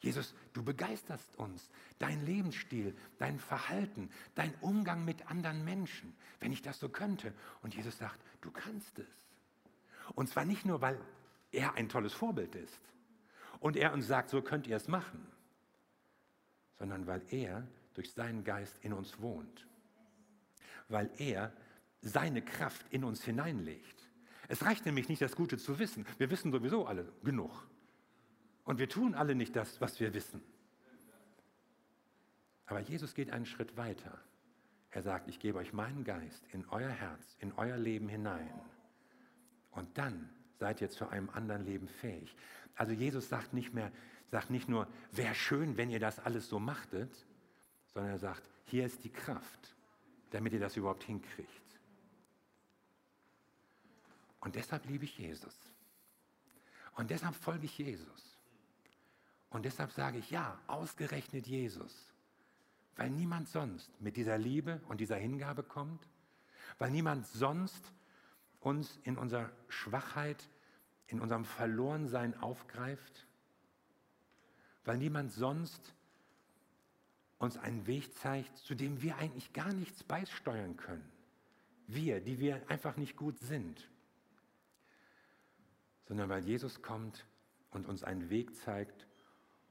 Jesus, 0.01 0.33
du 0.53 0.63
begeisterst 0.63 1.37
uns. 1.37 1.69
Dein 1.99 2.25
Lebensstil, 2.25 2.95
dein 3.19 3.39
Verhalten, 3.39 4.09
dein 4.33 4.53
Umgang 4.61 5.05
mit 5.05 5.29
anderen 5.29 5.63
Menschen, 5.63 6.13
wenn 6.39 6.51
ich 6.51 6.63
das 6.63 6.79
so 6.79 6.89
könnte. 6.89 7.33
Und 7.61 7.75
Jesus 7.75 7.97
sagt, 7.99 8.19
du 8.41 8.49
kannst 8.51 8.97
es. 8.97 9.27
Und 10.15 10.27
zwar 10.27 10.43
nicht 10.43 10.65
nur, 10.65 10.81
weil 10.81 10.99
er 11.51 11.75
ein 11.75 11.87
tolles 11.87 12.13
Vorbild 12.13 12.55
ist 12.55 12.81
und 13.59 13.77
er 13.77 13.93
uns 13.93 14.07
sagt, 14.07 14.31
so 14.31 14.41
könnt 14.41 14.65
ihr 14.65 14.75
es 14.75 14.87
machen, 14.87 15.25
sondern 16.79 17.05
weil 17.05 17.21
er 17.29 17.67
durch 17.93 18.11
seinen 18.11 18.43
Geist 18.43 18.79
in 18.81 18.93
uns 18.93 19.21
wohnt. 19.21 19.67
Weil 20.89 21.11
er 21.19 21.53
seine 22.01 22.41
Kraft 22.41 22.85
in 22.89 23.03
uns 23.03 23.23
hineinlegt. 23.23 24.09
Es 24.47 24.65
reicht 24.65 24.85
nämlich 24.85 25.07
nicht, 25.07 25.21
das 25.21 25.35
Gute 25.35 25.57
zu 25.57 25.77
wissen. 25.77 26.05
Wir 26.17 26.31
wissen 26.31 26.51
sowieso 26.51 26.87
alle 26.87 27.13
genug. 27.23 27.51
Und 28.63 28.79
wir 28.79 28.89
tun 28.89 29.15
alle 29.15 29.35
nicht 29.35 29.55
das, 29.55 29.81
was 29.81 29.99
wir 29.99 30.13
wissen. 30.13 30.41
Aber 32.65 32.79
Jesus 32.79 33.13
geht 33.13 33.31
einen 33.31 33.45
Schritt 33.45 33.75
weiter. 33.75 34.17
Er 34.91 35.01
sagt, 35.01 35.27
ich 35.27 35.39
gebe 35.39 35.57
euch 35.57 35.73
meinen 35.73 36.03
Geist 36.03 36.45
in 36.51 36.67
euer 36.69 36.89
Herz, 36.89 37.37
in 37.39 37.53
euer 37.53 37.77
Leben 37.77 38.07
hinein. 38.07 38.49
Und 39.71 39.97
dann 39.97 40.29
seid 40.59 40.81
ihr 40.81 40.89
zu 40.89 41.07
einem 41.07 41.29
anderen 41.29 41.65
Leben 41.65 41.87
fähig. 41.87 42.35
Also 42.75 42.93
Jesus 42.93 43.29
sagt 43.29 43.53
nicht 43.53 43.73
mehr, 43.73 43.91
sagt 44.29 44.49
nicht 44.49 44.69
nur, 44.69 44.87
wäre 45.11 45.35
schön, 45.35 45.77
wenn 45.77 45.89
ihr 45.89 45.99
das 45.99 46.19
alles 46.19 46.47
so 46.47 46.59
machtet, 46.59 47.25
sondern 47.93 48.11
er 48.11 48.19
sagt, 48.19 48.49
hier 48.65 48.85
ist 48.85 49.03
die 49.03 49.11
Kraft, 49.11 49.75
damit 50.29 50.53
ihr 50.53 50.59
das 50.59 50.77
überhaupt 50.77 51.03
hinkriegt. 51.03 51.49
Und 54.39 54.55
deshalb 54.55 54.85
liebe 54.85 55.05
ich 55.05 55.17
Jesus. 55.17 55.57
Und 56.95 57.09
deshalb 57.09 57.35
folge 57.35 57.65
ich 57.65 57.77
Jesus. 57.77 58.30
Und 59.51 59.63
deshalb 59.63 59.91
sage 59.91 60.17
ich 60.17 60.31
ja, 60.31 60.59
ausgerechnet 60.65 61.45
Jesus. 61.45 62.11
Weil 62.95 63.11
niemand 63.11 63.47
sonst 63.47 63.89
mit 64.01 64.17
dieser 64.17 64.37
Liebe 64.37 64.81
und 64.87 64.99
dieser 64.99 65.17
Hingabe 65.17 65.61
kommt. 65.61 66.07
Weil 66.79 66.89
niemand 66.89 67.27
sonst 67.27 67.93
uns 68.59 68.99
in 69.03 69.17
unserer 69.17 69.51
Schwachheit, 69.67 70.49
in 71.07 71.21
unserem 71.21 71.45
Verlorensein 71.45 72.35
aufgreift. 72.41 73.27
Weil 74.83 74.97
niemand 74.97 75.31
sonst 75.31 75.93
uns 77.37 77.57
einen 77.57 77.85
Weg 77.85 78.15
zeigt, 78.15 78.57
zu 78.57 78.73
dem 78.73 79.03
wir 79.03 79.17
eigentlich 79.17 79.53
gar 79.53 79.73
nichts 79.73 80.03
beisteuern 80.03 80.75
können. 80.77 81.07
Wir, 81.85 82.19
die 82.19 82.39
wir 82.39 82.61
einfach 82.69 82.97
nicht 82.97 83.15
gut 83.15 83.37
sind 83.37 83.87
sondern 86.11 86.27
weil 86.27 86.43
Jesus 86.43 86.81
kommt 86.81 87.25
und 87.69 87.85
uns 87.85 88.03
einen 88.03 88.29
Weg 88.29 88.53
zeigt 88.57 89.07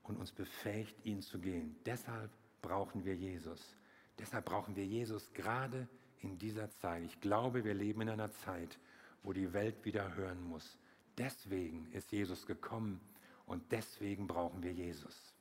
und 0.02 0.16
uns 0.16 0.32
befähigt, 0.32 0.94
ihn 1.04 1.22
zu 1.22 1.38
gehen. 1.38 1.76
Deshalb 1.86 2.30
brauchen 2.62 3.04
wir 3.04 3.14
Jesus. 3.14 3.76
Deshalb 4.18 4.44
brauchen 4.44 4.76
wir 4.76 4.84
Jesus 4.84 5.32
gerade 5.32 5.88
in 6.20 6.38
dieser 6.38 6.70
Zeit. 6.70 7.04
Ich 7.04 7.20
glaube, 7.20 7.64
wir 7.64 7.74
leben 7.74 8.02
in 8.02 8.10
einer 8.10 8.30
Zeit, 8.30 8.78
wo 9.22 9.32
die 9.32 9.52
Welt 9.52 9.84
wieder 9.84 10.14
hören 10.14 10.42
muss. 10.44 10.78
Deswegen 11.16 11.86
ist 11.92 12.12
Jesus 12.12 12.46
gekommen 12.46 13.00
und 13.46 13.72
deswegen 13.72 14.26
brauchen 14.26 14.62
wir 14.62 14.72
Jesus. 14.72 15.34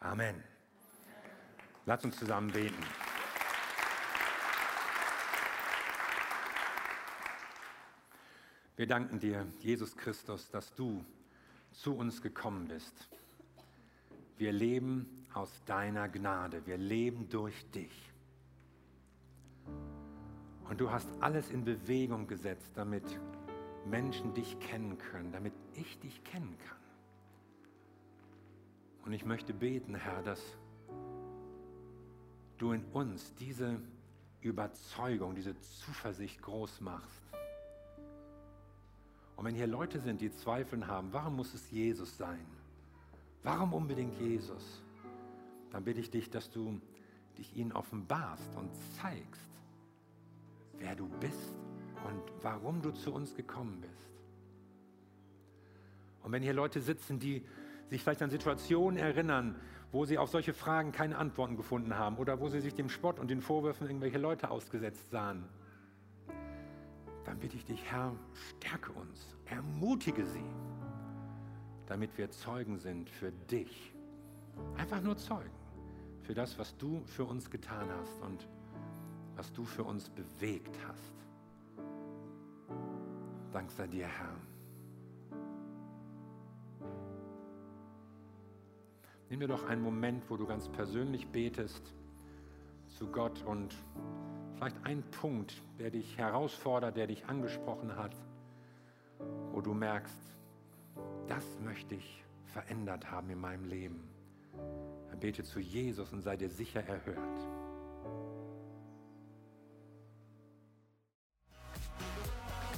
Amen. 0.00 0.42
Lass 1.86 2.04
uns 2.04 2.16
zusammen 2.16 2.50
beten. 2.50 2.82
Wir 8.76 8.86
danken 8.88 9.20
dir, 9.20 9.46
Jesus 9.60 9.96
Christus, 9.96 10.50
dass 10.50 10.74
du 10.74 11.04
zu 11.70 11.94
uns 11.96 12.22
gekommen 12.22 12.66
bist. 12.66 13.08
Wir 14.36 14.52
leben 14.52 15.26
aus 15.32 15.50
deiner 15.64 16.08
Gnade. 16.08 16.66
Wir 16.66 16.76
leben 16.76 17.28
durch 17.28 17.54
dich. 17.70 18.10
Und 20.68 20.80
du 20.80 20.90
hast 20.90 21.08
alles 21.20 21.50
in 21.50 21.64
Bewegung 21.64 22.26
gesetzt, 22.26 22.70
damit 22.74 23.04
Menschen 23.86 24.32
dich 24.34 24.58
kennen 24.60 24.98
können, 24.98 25.30
damit 25.32 25.52
ich 25.74 25.98
dich 26.00 26.24
kennen 26.24 26.56
kann. 26.66 26.78
Und 29.04 29.12
ich 29.12 29.24
möchte 29.24 29.52
beten, 29.52 29.94
Herr, 29.94 30.22
dass 30.22 30.42
du 32.56 32.72
in 32.72 32.84
uns 32.92 33.34
diese 33.34 33.78
Überzeugung, 34.40 35.34
diese 35.34 35.58
Zuversicht 35.60 36.40
groß 36.40 36.80
machst 36.80 37.24
und 39.36 39.44
wenn 39.44 39.54
hier 39.54 39.66
Leute 39.66 40.00
sind, 40.00 40.20
die 40.20 40.30
Zweifeln 40.30 40.86
haben, 40.86 41.12
warum 41.12 41.36
muss 41.36 41.54
es 41.54 41.70
Jesus 41.70 42.16
sein? 42.16 42.46
Warum 43.44 43.74
unbedingt 43.74 44.18
Jesus? 44.18 44.82
Dann 45.70 45.84
bitte 45.84 46.00
ich 46.00 46.10
dich, 46.10 46.30
dass 46.30 46.50
du 46.50 46.80
dich 47.36 47.54
ihnen 47.56 47.72
offenbarst 47.72 48.56
und 48.56 48.70
zeigst, 49.00 49.50
wer 50.78 50.96
du 50.96 51.08
bist 51.20 51.54
und 52.06 52.22
warum 52.42 52.80
du 52.80 52.90
zu 52.90 53.12
uns 53.12 53.34
gekommen 53.34 53.80
bist. 53.80 54.10
Und 56.22 56.32
wenn 56.32 56.42
hier 56.42 56.54
Leute 56.54 56.80
sitzen, 56.80 57.18
die 57.18 57.44
sich 57.90 58.02
vielleicht 58.02 58.22
an 58.22 58.30
Situationen 58.30 58.98
erinnern, 58.98 59.56
wo 59.92 60.06
sie 60.06 60.16
auf 60.16 60.30
solche 60.30 60.54
Fragen 60.54 60.90
keine 60.90 61.18
Antworten 61.18 61.56
gefunden 61.56 61.98
haben 61.98 62.16
oder 62.16 62.40
wo 62.40 62.48
sie 62.48 62.60
sich 62.60 62.74
dem 62.74 62.88
Spott 62.88 63.18
und 63.18 63.30
den 63.30 63.42
Vorwürfen 63.42 63.86
irgendwelche 63.86 64.18
Leute 64.18 64.50
ausgesetzt 64.50 65.10
sahen, 65.10 65.44
dann 67.24 67.38
bitte 67.38 67.56
ich 67.56 67.64
dich, 67.64 67.84
Herr, 67.84 68.14
stärke 68.32 68.92
uns, 68.92 69.36
ermutige 69.44 70.24
sie, 70.24 70.44
damit 71.94 72.18
wir 72.18 72.28
Zeugen 72.28 72.76
sind 72.76 73.08
für 73.08 73.30
dich. 73.30 73.94
Einfach 74.76 75.00
nur 75.00 75.16
Zeugen 75.16 75.54
für 76.22 76.34
das, 76.34 76.58
was 76.58 76.76
du 76.76 77.04
für 77.04 77.24
uns 77.24 77.48
getan 77.48 77.88
hast 77.88 78.20
und 78.22 78.48
was 79.36 79.52
du 79.52 79.64
für 79.64 79.84
uns 79.84 80.10
bewegt 80.10 80.76
hast. 80.88 81.14
Dank 83.52 83.70
sei 83.70 83.86
dir, 83.86 84.08
Herr. 84.08 84.34
Nimm 89.30 89.38
dir 89.38 89.46
doch 89.46 89.64
einen 89.68 89.82
Moment, 89.82 90.28
wo 90.28 90.36
du 90.36 90.46
ganz 90.48 90.68
persönlich 90.68 91.28
betest 91.28 91.94
zu 92.88 93.06
Gott 93.06 93.40
und 93.44 93.72
Vielleicht 94.56 94.84
ein 94.84 95.02
Punkt, 95.20 95.62
der 95.78 95.90
dich 95.90 96.16
herausfordert, 96.16 96.96
der 96.96 97.06
dich 97.06 97.26
angesprochen 97.26 97.94
hat, 97.96 98.16
wo 99.52 99.60
du 99.60 99.74
merkst, 99.74 100.34
das 101.28 101.44
möchte 101.62 101.94
ich 101.94 102.24
verändert 102.44 103.10
haben 103.10 103.30
in 103.30 103.40
meinem 103.40 103.64
Leben. 103.64 104.08
Dann 105.08 105.20
bete 105.20 105.42
zu 105.42 105.60
Jesus 105.60 106.12
und 106.12 106.22
sei 106.22 106.36
dir 106.36 106.48
sicher 106.48 106.82
erhört. 106.84 107.40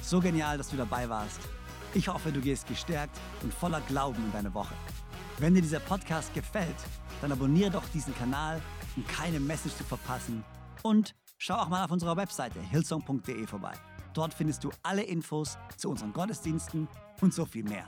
So 0.01 0.19
genial, 0.19 0.57
dass 0.57 0.69
du 0.69 0.77
dabei 0.77 1.09
warst. 1.09 1.41
Ich 1.93 2.07
hoffe, 2.07 2.31
du 2.31 2.39
gehst 2.39 2.67
gestärkt 2.67 3.19
und 3.43 3.53
voller 3.53 3.81
Glauben 3.81 4.23
in 4.23 4.31
deine 4.31 4.53
Woche. 4.53 4.73
Wenn 5.39 5.53
dir 5.53 5.61
dieser 5.61 5.79
Podcast 5.79 6.33
gefällt, 6.33 6.75
dann 7.21 7.31
abonniere 7.31 7.71
doch 7.71 7.87
diesen 7.89 8.15
Kanal, 8.15 8.61
um 8.95 9.05
keine 9.07 9.39
Message 9.39 9.75
zu 9.75 9.83
verpassen 9.83 10.43
und 10.83 11.13
Schau 11.39 11.53
auch 11.55 11.69
mal 11.69 11.85
auf 11.85 11.91
unserer 11.91 12.17
Webseite 12.17 12.59
hillsong.de 12.59 13.45
vorbei. 13.45 13.73
Dort 14.13 14.33
findest 14.33 14.63
du 14.63 14.71
alle 14.81 15.03
Infos 15.03 15.57
zu 15.77 15.89
unseren 15.89 16.11
Gottesdiensten 16.11 16.87
und 17.21 17.33
so 17.33 17.45
viel 17.45 17.63
mehr. 17.63 17.87